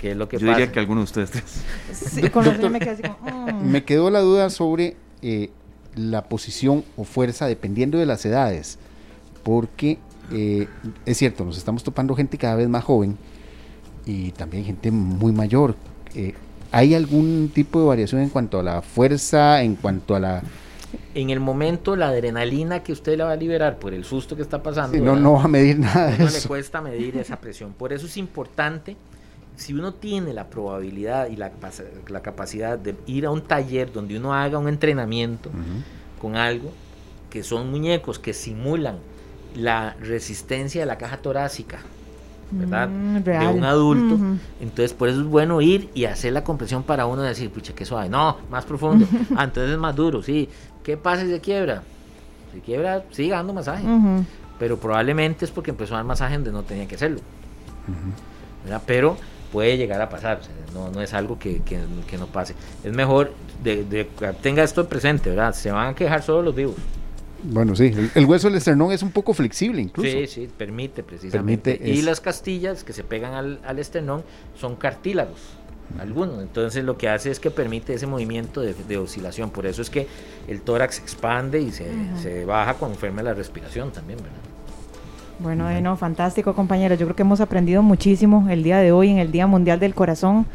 [0.00, 1.30] Que es lo que Yo diría que alguno de ustedes
[1.92, 2.80] Sí, me,
[3.52, 3.70] mm".
[3.70, 5.50] me quedó la duda sobre eh,
[5.94, 8.78] la posición o fuerza dependiendo de las edades,
[9.42, 9.98] porque
[10.30, 10.68] eh,
[11.04, 13.16] es cierto, nos estamos topando gente cada vez más joven
[14.06, 15.74] y también gente muy mayor.
[16.14, 16.34] Eh,
[16.70, 20.42] ¿hay algún tipo de variación en cuanto a la fuerza, en cuanto a la
[21.14, 24.42] en el momento la adrenalina que usted le va a liberar por el susto que
[24.42, 24.98] está pasando.
[24.98, 27.72] no, no va a medir nada de no le cuesta medir esa presión.
[27.72, 28.96] Por eso es importante,
[29.56, 31.52] si uno tiene la probabilidad y la,
[32.08, 35.50] la capacidad de ir a un taller donde uno haga un entrenamiento
[36.20, 36.72] con algo,
[37.30, 38.96] que son muñecos que simulan
[39.54, 41.78] la resistencia de la caja torácica,
[42.50, 42.88] ¿verdad?
[42.88, 44.18] Mm, de un adulto.
[44.60, 47.84] Entonces, por eso es bueno ir y hacer la compresión para uno decir, pucha, qué
[47.84, 48.08] suave.
[48.08, 49.06] No, más profundo.
[49.36, 50.48] ah, entonces es más duro, sí.
[50.82, 51.82] ¿Qué pasa si se quiebra?
[52.52, 53.84] Si quiebra, sigue dando masaje.
[54.58, 57.20] Pero probablemente es porque empezó a dar masaje donde no tenía que hacerlo.
[58.86, 59.16] Pero
[59.52, 60.40] puede llegar a pasar.
[60.74, 62.54] no, no es algo que, que, no pase.
[62.82, 63.32] Es mejor
[63.62, 64.04] de, de,
[64.42, 65.54] tenga esto presente, ¿verdad?
[65.54, 66.76] Se van a quejar solo los vivos.
[67.44, 70.10] Bueno, sí, el, hueso del esternón es un poco flexible incluso.
[70.10, 71.80] Sí, sí, permite precisamente.
[71.84, 74.22] y las castillas que se pegan al, al esternón
[74.54, 75.40] son cartílagos
[75.98, 76.42] algunos.
[76.42, 79.50] Entonces lo que hace es que permite ese movimiento de, oscilación.
[79.50, 80.06] Por eso es que
[80.48, 84.51] el tórax se expande y se, baja conforme la respiración también, ¿verdad?
[85.42, 86.98] Bueno, no, fantástico compañeros.
[86.98, 89.92] Yo creo que hemos aprendido muchísimo el día de hoy en el Día Mundial del
[89.94, 90.46] Corazón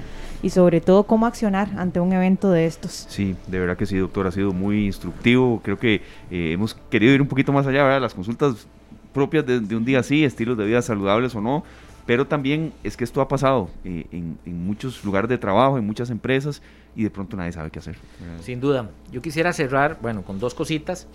[0.41, 3.05] y sobre todo cómo accionar ante un evento de estos.
[3.09, 5.59] Sí, de verdad que sí, doctor, ha sido muy instructivo.
[5.61, 5.95] Creo que
[6.31, 8.01] eh, hemos querido ir un poquito más allá, ¿verdad?
[8.01, 8.65] Las consultas
[9.13, 11.63] propias de, de un día así, estilos de vida saludables o no,
[12.07, 16.09] pero también es que esto ha pasado eh, en, muchos lugares de trabajo, en muchas
[16.09, 16.61] empresas,
[16.95, 17.97] y de pronto nadie sabe qué hacer.
[18.41, 18.89] Sin duda.
[19.11, 21.05] Yo quisiera cerrar, bueno, con dos cositas.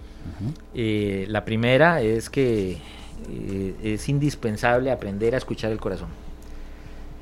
[0.75, 2.77] Eh, la primera es que
[3.31, 6.09] eh, es indispensable aprender a escuchar el corazón.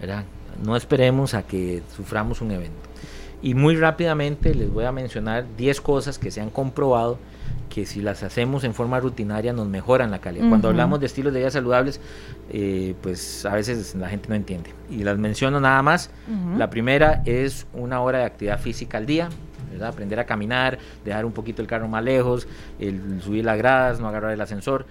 [0.00, 0.24] ¿verdad?
[0.64, 2.88] No esperemos a que suframos un evento.
[3.42, 7.18] Y muy rápidamente les voy a mencionar 10 cosas que se han comprobado
[7.70, 10.48] que si las hacemos en forma rutinaria nos mejoran la calidad.
[10.48, 12.00] Cuando hablamos de estilos de vida saludables,
[12.50, 14.70] eh, pues a veces la gente no entiende.
[14.90, 16.10] Y las menciono nada más.
[16.58, 19.28] La primera es una hora de actividad física al día.
[19.70, 19.90] ¿verdad?
[19.90, 22.48] Aprender a caminar, dejar un poquito el carro más lejos,
[22.80, 24.84] el subir las gradas, no agarrar el ascensor.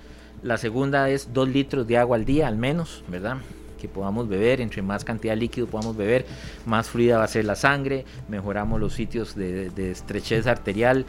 [0.43, 3.37] La segunda es dos litros de agua al día al menos, ¿verdad?
[3.79, 6.25] que podamos beber, entre más cantidad de líquido podamos beber,
[6.65, 11.05] más fluida va a ser la sangre, mejoramos los sitios de, estrechez arterial,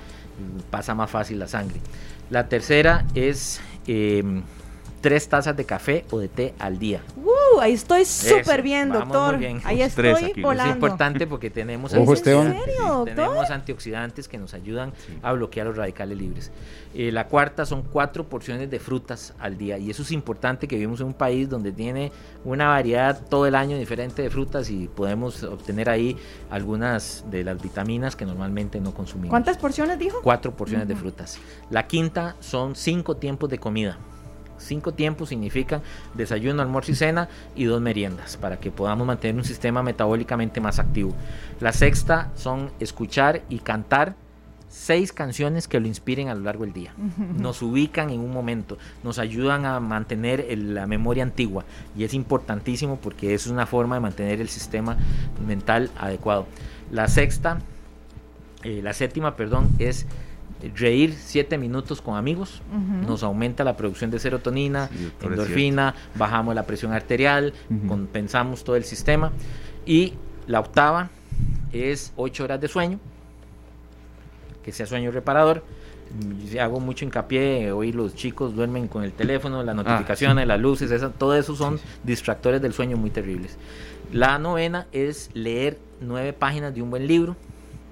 [0.71, 1.81] pasa más fácil la sangre.
[2.31, 4.43] La tercera es em,
[5.01, 7.03] tres tazas de café o de té al día.
[7.55, 9.39] Uh, ahí estoy súper bien, doctor.
[9.65, 10.71] Ahí estoy volando.
[10.71, 14.93] Es importante porque tenemos, tenemos antioxidantes que nos ayudan
[15.23, 16.51] a bloquear los radicales libres.
[16.95, 20.75] Eh, la cuarta son cuatro porciones de frutas al día y eso es importante que
[20.75, 22.11] vivimos en un país donde tiene
[22.45, 26.17] una variedad todo el año diferente de frutas y podemos obtener ahí
[26.51, 29.31] algunas de las vitaminas que normalmente no consumimos.
[29.31, 30.19] ¿Cuántas porciones dijo?
[30.23, 31.39] Cuatro porciones de frutas.
[31.71, 33.99] La quinta son cinco tiempos de comida.
[34.61, 35.83] Cinco tiempos significan
[36.15, 40.79] desayuno, almuerzo y cena y dos meriendas para que podamos mantener un sistema metabólicamente más
[40.79, 41.15] activo.
[41.61, 44.15] La sexta son escuchar y cantar
[44.71, 46.95] seis canciones que lo inspiren a lo largo del día.
[47.37, 51.65] Nos ubican en un momento, nos ayudan a mantener la memoria antigua
[51.97, 54.97] y es importantísimo porque es una forma de mantener el sistema
[55.45, 56.47] mental adecuado.
[56.93, 57.59] La sexta,
[58.63, 60.07] eh, la séptima, perdón, es
[60.75, 62.63] reír siete minutos con amigos,
[63.07, 64.91] nos aumenta la producción de serotonina,
[65.23, 67.53] endorfina, bajamos la presión arterial,
[67.89, 69.33] compensamos todo el sistema.
[69.87, 70.15] Y
[70.47, 71.11] la octava
[71.73, 72.99] es ocho horas de sueño,
[74.63, 75.65] que sea sueño reparador.
[76.61, 81.01] Hago mucho hincapié, hoy los chicos duermen con el teléfono, las ah, notificaciones, las luces,
[81.17, 83.57] todo eso son distractores del sueño muy terribles.
[84.13, 87.37] La novena es leer nueve páginas de un buen libro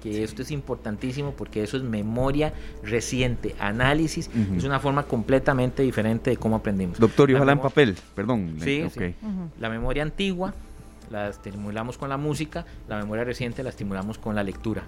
[0.01, 6.29] que esto es importantísimo porque eso es memoria reciente, análisis, es una forma completamente diferente
[6.29, 6.99] de cómo aprendimos.
[6.99, 8.57] Doctor, y ojalá en papel, perdón.
[8.61, 8.83] Sí,
[9.59, 10.53] La memoria antigua
[11.09, 14.83] la estimulamos con la música, la memoria reciente la estimulamos con la lectura.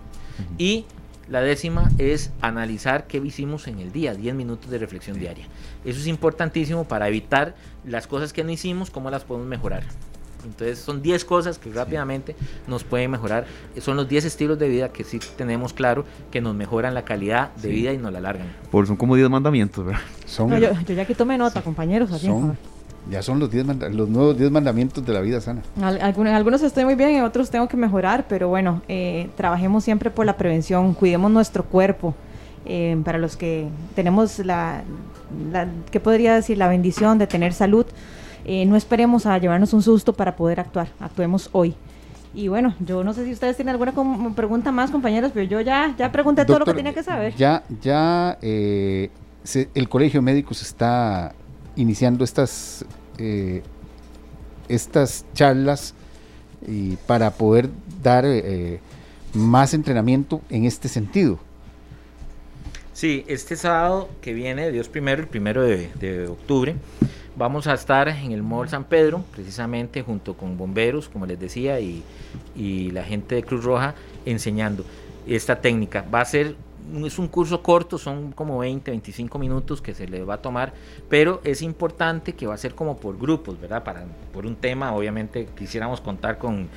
[0.58, 0.86] Y
[1.30, 5.46] la décima es analizar qué hicimos en el día, 10 minutos de reflexión diaria.
[5.86, 7.56] Eso es importantísimo para evitar
[7.86, 9.84] las cosas que no hicimos, cómo las podemos mejorar.
[10.46, 12.36] Entonces son 10 cosas que rápidamente
[12.68, 13.46] nos pueden mejorar.
[13.80, 17.54] Son los 10 estilos de vida que sí tenemos claro que nos mejoran la calidad
[17.56, 18.48] de vida y nos la alargan.
[18.72, 20.02] Por son como 10 mandamientos, ¿verdad?
[20.26, 22.10] Son, yo, ya que tomé nota, compañeros.
[23.10, 25.62] ya son los, diez los nuevos 10 mandamientos de la vida sana.
[25.82, 30.12] algunos, algunos estoy muy bien, en otros tengo que mejorar, pero bueno, eh, trabajemos siempre
[30.12, 32.16] por la prevención, cuidemos nuestro cuerpo.
[32.64, 34.84] Eh, para los que tenemos la,
[35.52, 36.60] la, ¿qué podría decir?
[36.60, 37.88] La bendición de tener salud
[38.46, 41.76] eh, no esperemos a llevarnos un susto para poder actuar, actuemos hoy.
[42.34, 43.94] Y bueno, yo no sé si ustedes tienen alguna
[44.34, 47.36] pregunta más, compañeros, pero yo ya, ya pregunté todo lo que tenía que saber.
[47.36, 49.10] Ya, ya eh,
[49.74, 51.34] el Colegio Médico se está
[51.76, 52.86] iniciando estas,
[53.18, 53.64] eh,
[54.70, 55.94] estas charlas
[56.66, 57.70] y para poder
[58.02, 58.26] dar
[59.34, 61.40] más entrenamiento en este sentido.
[62.94, 66.76] Sí, este sábado que viene, Dios primero, el primero de, octubre,
[67.36, 71.80] vamos a estar en el Mall San Pedro, precisamente junto con bomberos, como les decía,
[71.80, 72.04] y,
[72.56, 74.84] y la gente de Cruz Roja enseñando
[75.28, 76.06] esta técnica.
[76.14, 76.56] Va a ser
[77.06, 80.74] es un curso corto, son como 20, 25 minutos que se le va a tomar,
[81.10, 83.84] pero es importante que va a ser como por grupos, ¿verdad?
[83.84, 84.04] Para,
[84.34, 86.68] por un tema, obviamente quisiéramos contar con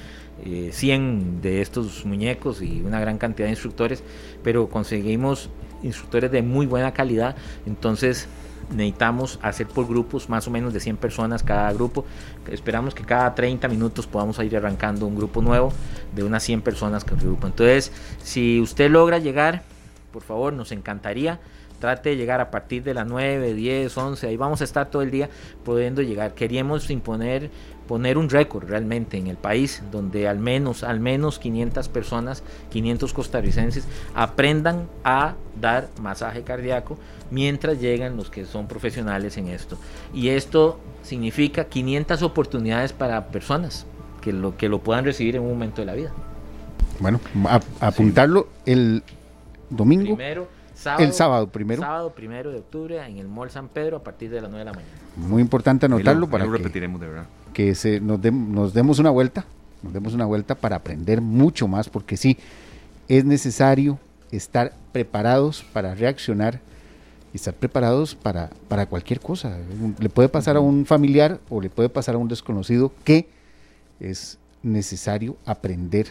[0.45, 4.03] 100 eh, de estos muñecos y una gran cantidad de instructores,
[4.43, 5.51] pero conseguimos
[5.83, 7.37] instructores de muy buena calidad,
[7.67, 8.29] entonces
[8.71, 12.05] necesitamos hacer por grupos más o menos de 100 personas cada grupo.
[12.51, 15.73] Esperamos que cada 30 minutos podamos ir arrancando un grupo nuevo
[16.15, 17.47] de unas 100 personas cada grupo.
[17.47, 17.93] Entonces,
[18.23, 19.63] si usted logra llegar,
[20.13, 21.41] por favor, nos encantaría.
[21.81, 25.03] Trate de llegar a partir de las 9, 10, 11, ahí vamos a estar todo
[25.03, 25.29] el día
[25.65, 26.33] pudiendo llegar.
[26.35, 27.51] Queríamos imponer
[27.87, 33.13] poner un récord realmente en el país donde al menos al menos 500 personas, 500
[33.13, 36.99] costarricenses aprendan a dar masaje cardíaco
[37.31, 39.77] mientras llegan los que son profesionales en esto.
[40.13, 43.87] Y esto significa 500 oportunidades para personas
[44.21, 46.13] que lo que lo puedan recibir en un momento de la vida.
[47.01, 47.21] Bueno,
[47.81, 49.03] apuntarlo el
[49.69, 50.17] domingo.
[50.17, 51.83] Primero, sábado, el sábado primero.
[51.83, 54.65] Sábado primero de octubre en el Mall San Pedro a partir de las 9 de
[54.65, 54.95] la mañana.
[55.17, 59.47] Muy importante anotarlo para lo repetiremos de verdad que se, nos, nos demos una vuelta,
[59.83, 62.37] nos demos una vuelta para aprender mucho más, porque sí,
[63.09, 63.99] es necesario
[64.31, 66.61] estar preparados para reaccionar
[67.33, 69.59] y estar preparados para, para cualquier cosa.
[69.99, 73.29] Le puede pasar a un familiar o le puede pasar a un desconocido que
[74.01, 76.09] es necesario aprender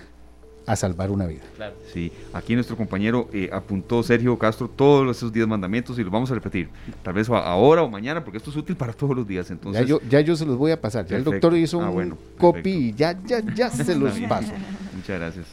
[0.65, 1.41] a salvar una vida.
[1.55, 1.75] Claro.
[1.91, 6.31] Sí, aquí nuestro compañero eh, apuntó Sergio Castro todos esos 10 mandamientos y los vamos
[6.31, 6.69] a repetir,
[7.01, 9.49] tal vez ahora o mañana, porque esto es útil para todos los días.
[9.51, 11.05] Entonces, ya yo, ya yo se los voy a pasar.
[11.05, 14.51] Ya el doctor hizo ah, un copy y ya, ya, ya se los paso.
[14.95, 15.45] Muchas gracias.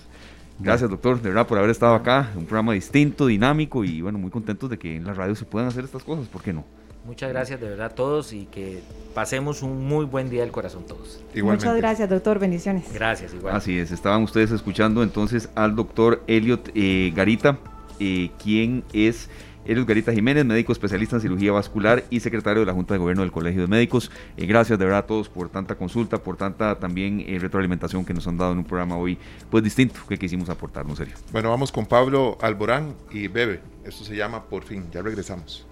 [0.62, 2.30] Gracias, doctor, de verdad, por haber estado acá.
[2.36, 5.68] Un programa distinto, dinámico y bueno, muy contentos de que en la radio se puedan
[5.68, 6.28] hacer estas cosas.
[6.28, 6.64] ¿Por qué no?
[7.04, 8.82] Muchas gracias de verdad a todos y que
[9.14, 11.20] pasemos un muy buen día del corazón todos.
[11.34, 12.38] Muchas gracias, doctor.
[12.38, 12.92] Bendiciones.
[12.92, 13.56] Gracias, igual.
[13.56, 17.58] Así es, estaban ustedes escuchando entonces al doctor Elliot eh, Garita,
[17.98, 19.30] eh, quien es
[19.64, 23.22] Elliot Garita Jiménez, médico especialista en cirugía vascular y secretario de la Junta de Gobierno
[23.22, 24.10] del Colegio de Médicos.
[24.36, 28.26] Eh, gracias de verdad a todos por tanta consulta, por tanta también retroalimentación que nos
[28.26, 29.16] han dado en un programa hoy
[29.50, 31.14] pues distinto que quisimos aportar, ¿no serio?
[31.32, 33.60] Bueno, vamos con Pablo Alborán y Bebe.
[33.84, 34.84] Esto se llama Por fin.
[34.92, 35.66] Ya regresamos.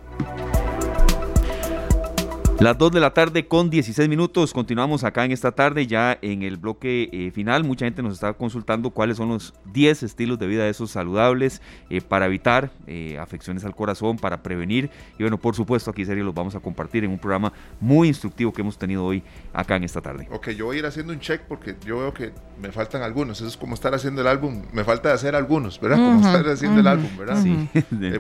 [2.61, 4.53] Las 2 de la tarde con 16 minutos.
[4.53, 7.63] Continuamos acá en esta tarde ya en el bloque eh, final.
[7.63, 11.63] Mucha gente nos está consultando cuáles son los 10 estilos de vida de esos saludables
[11.89, 14.91] eh, para evitar eh, afecciones al corazón, para prevenir.
[15.21, 18.53] Y bueno, por supuesto, aquí serio los vamos a compartir en un programa muy instructivo
[18.53, 20.27] que hemos tenido hoy acá en esta tarde.
[20.33, 23.39] Ok, yo voy a ir haciendo un check porque yo veo que me faltan algunos.
[23.39, 24.65] Eso es como estar haciendo el álbum.
[24.73, 25.99] Me falta hacer algunos, ¿verdad?
[25.99, 27.41] como estar haciendo el álbum, ¿verdad?
[27.41, 27.69] Sí.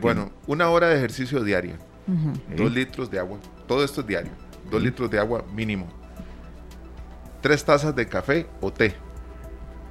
[0.01, 1.43] bueno, una hora de ejercicio
[2.57, 3.39] Dos litros de agua.
[3.67, 4.33] Todo esto es diario.
[4.71, 5.87] Dos litros de agua mínimo.
[7.41, 8.95] Tres tazas de café o té.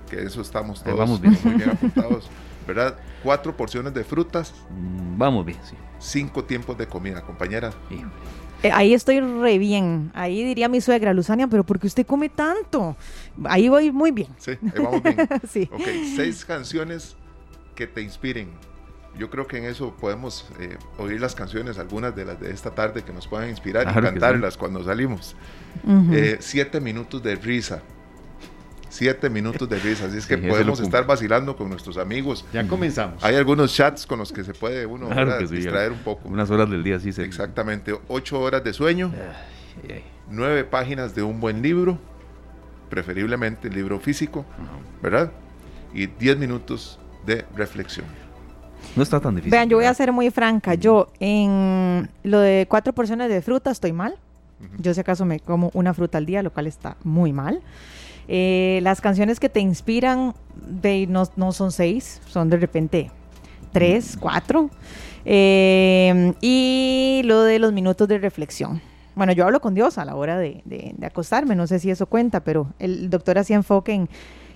[0.10, 1.38] Que eso estamos todos vamos bien.
[1.44, 2.30] muy bien apuntados.
[2.66, 2.98] ¿Verdad?
[3.24, 4.54] Cuatro porciones de frutas.
[4.70, 5.76] Mm, vamos bien, sí.
[6.00, 7.72] Cinco tiempos de comida, compañera.
[8.64, 10.12] Eh, ahí estoy re bien.
[10.14, 12.98] Ahí diría mi suegra, Luzania, pero ¿por qué usted come tanto?
[13.46, 14.30] Ahí voy muy bien.
[14.38, 15.18] Sí, ahí vamos bien.
[15.50, 15.70] sí.
[15.72, 15.82] Ok,
[16.16, 17.16] seis canciones
[17.76, 18.50] que te inspiren
[19.18, 22.72] yo creo que en eso podemos eh, oír las canciones, algunas de las de esta
[22.72, 25.36] tarde que nos puedan inspirar y cantarlas cuando salimos.
[26.12, 27.82] Eh, siete minutos de risa.
[28.90, 30.06] Siete minutos de risa.
[30.06, 32.46] Así es que podemos estar vacilando con nuestros amigos.
[32.54, 33.24] Ya comenzamos.
[33.24, 35.10] Hay algunos chats con los que se puede uno
[35.48, 36.28] distraer un poco.
[36.30, 37.10] Unas horas del día, sí.
[37.22, 37.98] Exactamente.
[38.08, 39.12] Ocho horas de sueño.
[40.30, 42.00] Nueve páginas de un buen libro.
[42.90, 44.46] Preferiblemente libro físico.
[45.02, 45.32] ¿Verdad?
[45.94, 48.06] Y diez minutos de reflexión.
[48.96, 49.52] No está tan difícil.
[49.52, 50.74] Vean, yo voy a ser muy franca.
[50.76, 54.16] Yo en lo de cuatro porciones de fruta estoy mal.
[54.80, 57.62] Yo si acaso me como una fruta al día, lo cual está muy mal.
[58.28, 60.34] Eh, las canciones que te inspiran
[61.08, 63.12] no, no, son seis, son de repente
[63.72, 64.70] tres, cuatro.
[65.26, 68.82] Eh, y lo de los minutos de reflexión.
[69.16, 72.06] Bueno, yo hablo con Dios a la hora de, de acostarme, no sé si eso
[72.06, 74.10] cuenta, pero el doctor hacía enfoque en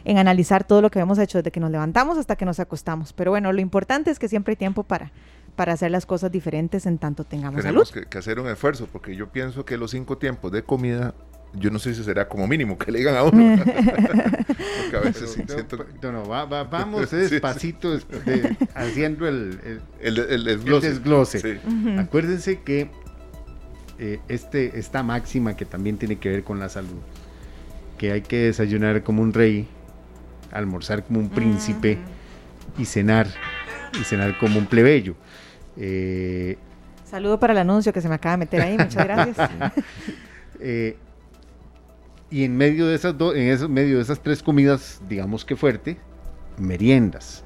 [0.05, 3.13] en analizar todo lo que hemos hecho desde que nos levantamos hasta que nos acostamos.
[3.13, 5.11] Pero bueno, lo importante es que siempre hay tiempo para,
[5.55, 8.03] para hacer las cosas diferentes en tanto tengamos Tenemos salud.
[8.03, 11.13] Que, que hacer un esfuerzo, porque yo pienso que los cinco tiempos de comida
[11.53, 13.57] yo no sé si será como mínimo que le digan a uno.
[13.65, 15.85] Porque a veces siento...
[16.11, 17.97] no, vamos despacito
[18.73, 21.59] haciendo el, el, el, desglose.
[21.97, 22.89] Acuérdense que
[23.99, 26.99] eh, este, esta máxima que también tiene que ver con la salud,
[27.97, 29.67] que hay que desayunar como un rey,
[30.51, 31.97] almorzar como un príncipe
[32.77, 33.27] y cenar,
[33.99, 35.15] y cenar como un plebeyo.
[35.77, 36.57] Eh,
[37.05, 39.49] Saludo para el anuncio que se me acaba de meter ahí, muchas gracias.
[40.63, 40.95] Eh,
[42.29, 45.55] y en medio de esas dos, en esos medio de esas tres comidas, digamos que
[45.55, 45.97] fuerte,
[46.59, 47.43] meriendas.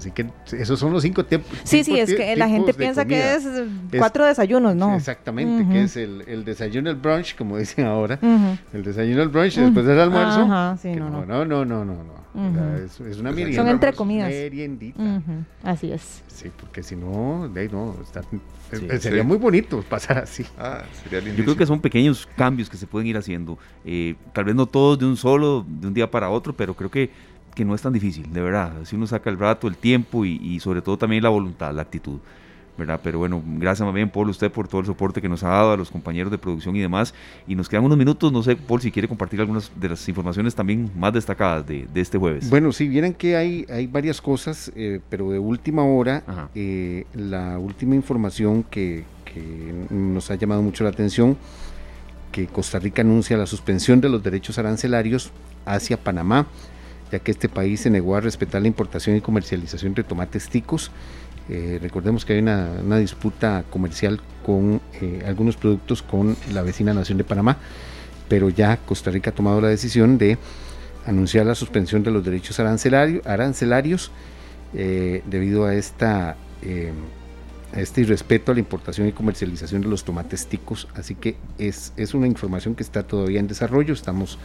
[0.00, 1.50] Así que esos son los cinco tiempos.
[1.62, 3.46] Sí, sí, es que la gente piensa que es
[3.98, 4.96] cuatro desayunos, ¿no?
[4.96, 8.18] Exactamente, que es el, desayuno, el brunch, como dicen ahora.
[8.72, 10.40] El desayuno, el brunch, después del almuerzo.
[10.40, 12.76] Ajá, sí, no, no, no, no, no, no.
[12.76, 13.56] es, una merienda.
[13.56, 14.30] Son entre comidas.
[14.30, 15.20] Meriendita.
[15.62, 16.22] Así es.
[16.28, 17.94] Sí, porque si no, de ahí no,
[18.98, 20.46] sería muy bonito pasar así.
[20.58, 23.58] Ah, sería Yo creo que son pequeños cambios que se pueden ir haciendo.
[23.84, 26.90] Eh, tal vez no todos de un solo, de un día para otro, pero creo
[26.90, 27.10] que
[27.54, 28.72] que no es tan difícil, de verdad.
[28.84, 32.18] Si uno saca el rato, el tiempo y, sobre todo también la voluntad, la actitud.
[32.78, 32.98] ¿verdad?
[33.02, 35.72] Pero bueno, gracias más bien, Paul, usted por todo el soporte que nos ha dado
[35.72, 37.12] a los compañeros de producción y demás.
[37.46, 40.54] Y nos quedan unos minutos, no sé, Paul, si quiere compartir algunas de las informaciones
[40.54, 42.48] también más destacadas de, este jueves.
[42.48, 46.22] Bueno, sí, vieran que hay, hay varias cosas, eh, pero de última hora,
[46.54, 51.36] eh, la última información que, que nos ha llamado mucho la atención,
[52.32, 55.32] que Costa Rica anuncia la suspensión de los derechos arancelarios
[55.66, 56.46] hacia Panamá
[57.10, 60.90] ya que este país se negó a respetar la importación y comercialización de tomates ticos.
[61.48, 67.18] Eh, recordemos que hay una, disputa comercial con eh, algunos productos con la vecina nación
[67.18, 67.56] de Panamá,
[68.28, 70.38] pero ya Costa Rica ha tomado la decisión de
[71.06, 74.12] anunciar la suspensión de los derechos arancelarios
[74.74, 76.36] eh, debido a esta
[77.74, 80.88] este irrespeto a la importación y comercialización de los tomates ticos.
[80.94, 83.94] Así que es, es una información que está todavía en desarrollo.
[83.94, 84.38] Estamos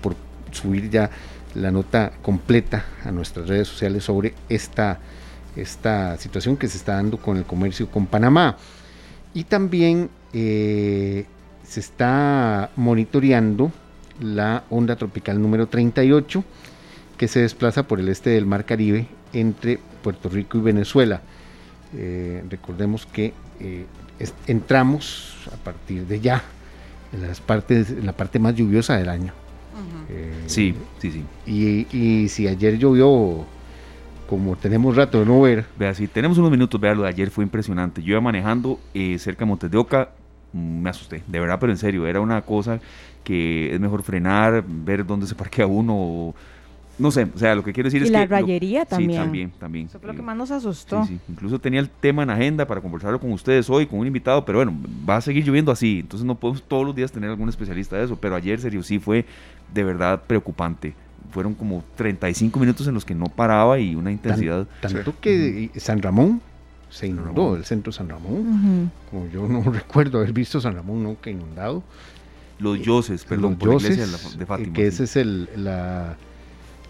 [0.00, 0.14] por
[0.52, 1.10] subir ya
[1.56, 4.98] la nota completa a nuestras redes sociales sobre esta,
[5.56, 8.56] esta situación que se está dando con el comercio con Panamá.
[9.34, 11.26] Y también eh,
[11.66, 13.72] se está monitoreando
[14.20, 16.44] la onda tropical número 38
[17.18, 21.22] que se desplaza por el este del Mar Caribe entre Puerto Rico y Venezuela.
[21.94, 23.86] Eh, recordemos que eh,
[24.46, 26.42] entramos a partir de ya
[27.12, 29.45] en, las partes, en la parte más lluviosa del año.
[30.08, 31.24] Eh, sí, sí, sí.
[31.46, 33.44] Y, si ayer llovió,
[34.28, 35.66] como tenemos rato de no ver.
[35.76, 38.02] Vea, si tenemos unos minutos, vea, lo de ayer fue impresionante.
[38.02, 40.10] Yo iba manejando eh, cerca de Montes de Oca,
[40.52, 42.80] mm, me asusté, de verdad, pero en serio, era una cosa
[43.24, 46.34] que es mejor frenar, ver dónde se parquea uno.
[46.98, 48.16] No sé, o sea, lo que quiero decir es que...
[48.16, 49.10] Y la rayería también.
[49.10, 49.86] Sí, también, también.
[49.86, 51.04] Eso fue lo que más nos asustó.
[51.04, 51.32] Sí, sí.
[51.32, 54.58] Incluso tenía el tema en agenda para conversarlo con ustedes hoy, con un invitado, pero
[54.58, 54.74] bueno,
[55.08, 58.04] va a seguir lloviendo así, entonces no podemos todos los días tener algún especialista de
[58.04, 59.26] eso, pero ayer, serio, sí fue
[59.72, 60.94] de verdad preocupante.
[61.30, 64.66] Fueron como 35 minutos en los que no paraba y una intensidad.
[64.80, 66.40] tanto que San Ramón
[66.88, 68.90] se inundó, el centro San Ramón.
[69.10, 71.82] Como yo no recuerdo haber visto San Ramón nunca inundado.
[72.58, 74.06] Los Yoses, perdón, por la iglesia
[74.38, 74.72] de Fátima.
[74.72, 76.16] Que ese es el, la,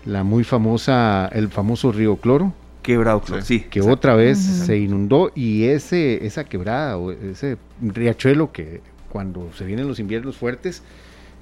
[0.06, 2.54] la muy famosa, el famoso río Cloro.
[2.82, 3.60] Quebrado Cloro, sí.
[3.60, 8.80] que otra vez se inundó y ese, esa quebrada, o ese riachuelo que
[9.10, 10.82] cuando se vienen los inviernos fuertes,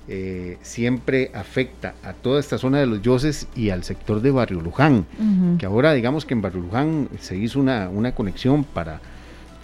[0.08, 4.60] eh, siempre afecta a toda esta zona de los Yoses y al sector de Barrio
[4.60, 5.06] Luján,
[5.58, 9.00] que ahora digamos que en Barrio Luján se hizo una, una, conexión para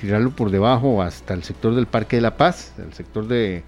[0.00, 3.62] tirarlo por debajo hasta el sector del Parque de la Paz, el sector de,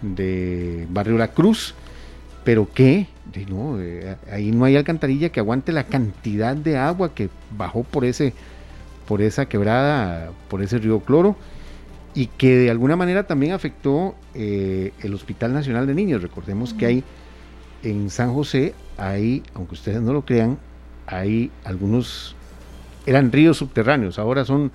[0.00, 1.74] de Barrio La Cruz,
[2.46, 3.08] pero que
[3.50, 8.04] no, eh, ahí no hay alcantarilla que aguante la cantidad de agua que bajó por
[8.04, 8.32] ese
[9.08, 11.34] por esa quebrada, por ese río Cloro
[12.14, 16.22] y que de alguna manera también afectó eh, el Hospital Nacional de Niños.
[16.22, 17.04] Recordemos que hay
[17.82, 20.56] en San José, hay, aunque ustedes no lo crean,
[21.06, 22.36] hay algunos,
[23.06, 24.70] eran ríos subterráneos, ahora son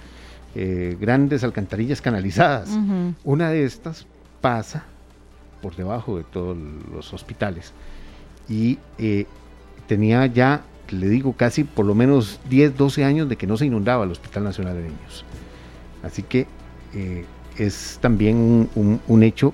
[0.56, 2.70] eh, grandes alcantarillas canalizadas.
[3.24, 4.06] Una de estas
[4.42, 4.91] pasa
[5.62, 6.58] por debajo de todos
[6.92, 7.74] los hospitales
[8.52, 9.26] y eh,
[9.88, 13.66] tenía ya, le digo, casi por lo menos 10, 12 años de que no se
[13.66, 15.26] inundaba el Hospital Nacional de Niños.
[16.04, 16.48] Así que
[16.94, 17.26] eh,
[17.58, 19.54] es también un, hecho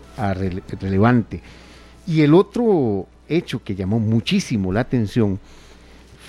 [0.80, 1.42] relevante.
[2.08, 5.40] Y el otro hecho que llamó muchísimo la atención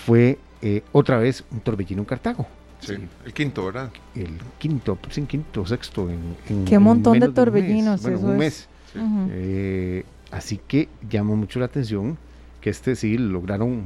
[0.05, 2.45] fue eh, otra vez un torbellino en Cartago.
[2.81, 2.93] Sí,
[3.25, 3.91] el quinto, ¿verdad?
[4.15, 6.09] El quinto, pues en quinto, sexto.
[6.09, 8.03] En, Qué montón de torbellinos.
[8.05, 8.68] un Bueno, un mes.
[8.95, 12.17] Eh, así que llamó mucho la atención
[12.61, 13.83] que este sí lograron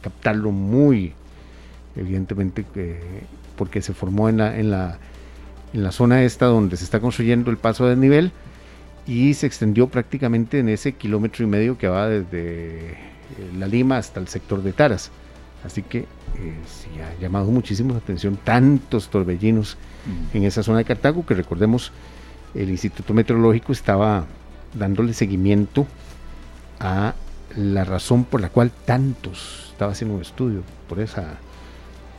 [0.00, 1.12] captarlo muy,
[1.96, 2.64] evidentemente,
[3.56, 4.98] porque se formó en la, en la
[5.72, 8.32] en la zona esta donde se está construyendo el paso de nivel
[9.06, 12.96] y se extendió prácticamente en ese kilómetro y medio que va desde eh,
[13.58, 15.10] la Lima hasta el sector de Taras.
[15.64, 16.06] Así que eh,
[16.66, 19.76] sí ha llamado muchísimo la atención tantos torbellinos
[20.34, 21.92] en esa zona de Cartago que recordemos
[22.54, 24.26] el Instituto Meteorológico estaba
[24.74, 25.86] dándole seguimiento
[26.80, 27.14] a
[27.56, 31.38] la razón por la cual tantos estaba haciendo un estudio por esa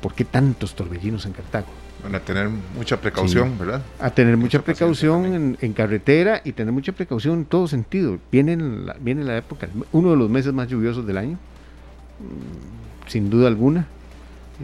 [0.03, 1.67] ¿por qué tantos torbellinos en Cartago?
[2.03, 3.81] Van a tener mucha precaución, ¿verdad?
[3.99, 8.19] A tener mucha, precaución en, carretera y tener mucha precaución en todo sentido.
[8.29, 13.29] Viene la, viene la época, uno de los meses más lluviosos del año, mm, sin
[13.29, 13.87] duda alguna.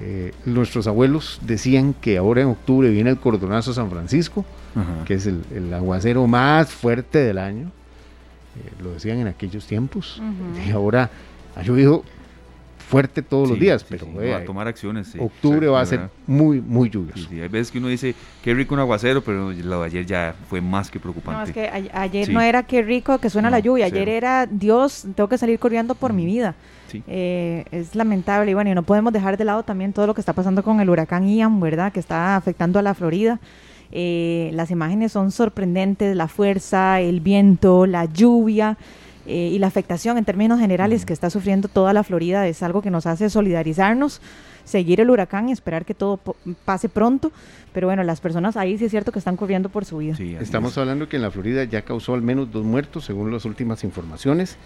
[0.02, 4.46] Eh, nuestros abuelos decían que ahora en octubre viene el cordonazo San Francisco,
[5.06, 7.72] que es el, aguacero más fuerte del año.
[8.58, 10.22] Eh, lo decían en aquellos tiempos.
[10.68, 11.10] Y ahora
[11.56, 12.04] ha llovido
[12.90, 15.14] fuerte todos los días, pero va a tomar acciones.
[15.20, 17.30] Octubre va a ser muy, muy lluvioso.
[17.30, 20.60] hay veces que uno dice, qué rico un aguacero, pero lo de ayer ya fue
[20.60, 21.40] más que preocupante.
[21.40, 25.06] No, es que ayer no era qué rico que suena la lluvia, ayer era, Dios,
[25.16, 26.56] tengo que salir corriendo por mi vida.
[27.06, 30.22] Eh, es lamentable y bueno, y no podemos dejar de lado también todo lo que
[30.22, 31.94] está pasando con el huracán Ian, ¿verdad?
[31.94, 33.40] Que está afectando a la Florida.
[33.92, 38.78] Eh, las imágenes son sorprendentes, la fuerza, el viento, la lluvia.
[39.28, 42.82] Eh, y la afectación en términos generales que está sufriendo toda la Florida es algo
[42.82, 44.22] que nos hace solidarizarnos,
[44.66, 46.20] seguir el huracán y esperar que todo
[46.66, 47.32] pase pronto.
[47.72, 50.16] Pero bueno, las personas ahí sí es cierto que están corriendo por su vida.
[50.40, 53.84] Estamos hablando que en la Florida ya causó al menos dos muertos, según las últimas
[53.84, 54.58] informaciones.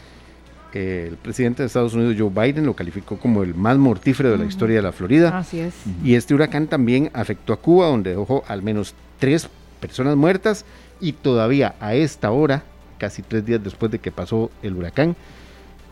[0.73, 4.37] Eh, el presidente de Estados Unidos, Joe Biden, lo calificó como el más mortífero de
[4.37, 5.37] la historia de la Florida.
[5.37, 5.73] Así es.
[6.03, 9.47] Y este huracán también afectó a Cuba, donde dejó al menos tres
[9.79, 10.65] personas muertas
[10.99, 12.65] y todavía a esta hora
[12.97, 15.15] casi tres días después de que pasó el huracán,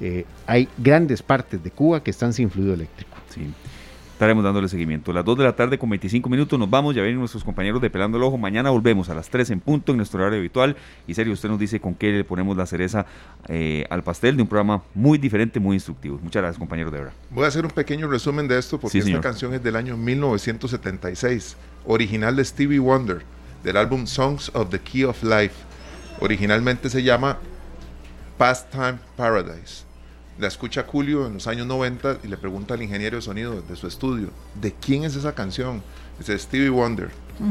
[0.01, 3.15] eh, hay grandes partes de Cuba que están sin fluido eléctrico.
[3.29, 3.53] Sí.
[4.11, 5.13] Estaremos dándole seguimiento.
[5.13, 7.89] Las 2 de la tarde con 25 minutos nos vamos, ya vienen nuestros compañeros de
[7.89, 8.37] Pelando el Ojo.
[8.37, 10.75] Mañana volvemos a las 3 en punto en nuestro horario habitual.
[11.07, 13.05] Y serio, usted nos dice con qué le ponemos la cereza
[13.47, 16.19] eh, al pastel de un programa muy diferente, muy instructivo.
[16.21, 17.13] Muchas gracias, compañeros de verdad.
[17.29, 21.55] Voy a hacer un pequeño resumen de esto porque esta canción es del año 1976,
[21.85, 23.23] original de Stevie Wonder,
[23.63, 25.71] del álbum Songs of the Key of Life
[26.21, 27.39] Originalmente se llama
[28.37, 29.85] Pastime Paradise.
[30.37, 33.75] La escucha Julio en los años 90 y le pregunta al ingeniero de sonido de
[33.75, 34.29] su estudio,
[34.59, 35.81] ¿de quién es esa canción?
[36.19, 37.09] Dice Stevie Wonder.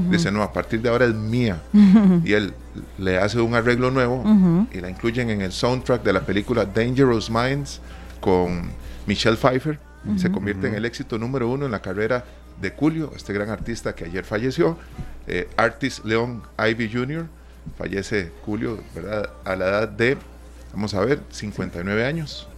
[0.09, 1.61] Dice, no, a partir de ahora es mía.
[2.25, 2.55] Y él
[2.97, 4.25] le hace un arreglo nuevo
[4.73, 7.81] y la incluyen en el soundtrack de la película Dangerous Minds
[8.21, 8.71] con
[9.07, 9.81] Michelle Pfeiffer.
[10.17, 12.25] Se convierte en el éxito número uno en la carrera
[12.61, 14.77] de Julio, este gran artista que ayer falleció,
[15.27, 17.27] eh, Artist Leon Ivy Jr.,
[17.77, 19.31] Fallece Julio, ¿verdad?
[19.45, 20.17] A la edad de,
[20.73, 22.49] vamos a ver, 59 años.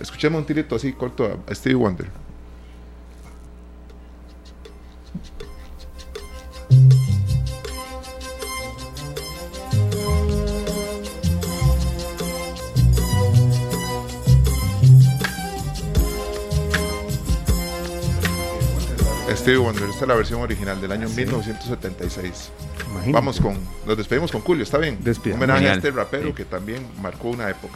[0.00, 2.06] Escuchemos un tirito así corto a Stevie Wonder.
[19.42, 22.52] Stevie Wonder, esta es la versión original del año 1976.
[23.08, 25.00] Vamos con, nos despedimos con Julio, ¿está bien?
[25.04, 27.74] Un homenaje a este rapero que también marcó una época.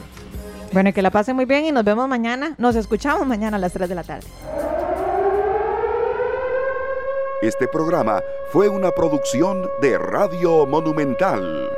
[0.70, 2.54] Bueno, que la pasen muy bien y nos vemos mañana.
[2.58, 4.28] Nos escuchamos mañana a las 3 de la tarde.
[7.42, 11.68] Este programa fue una producción de Radio Monumental.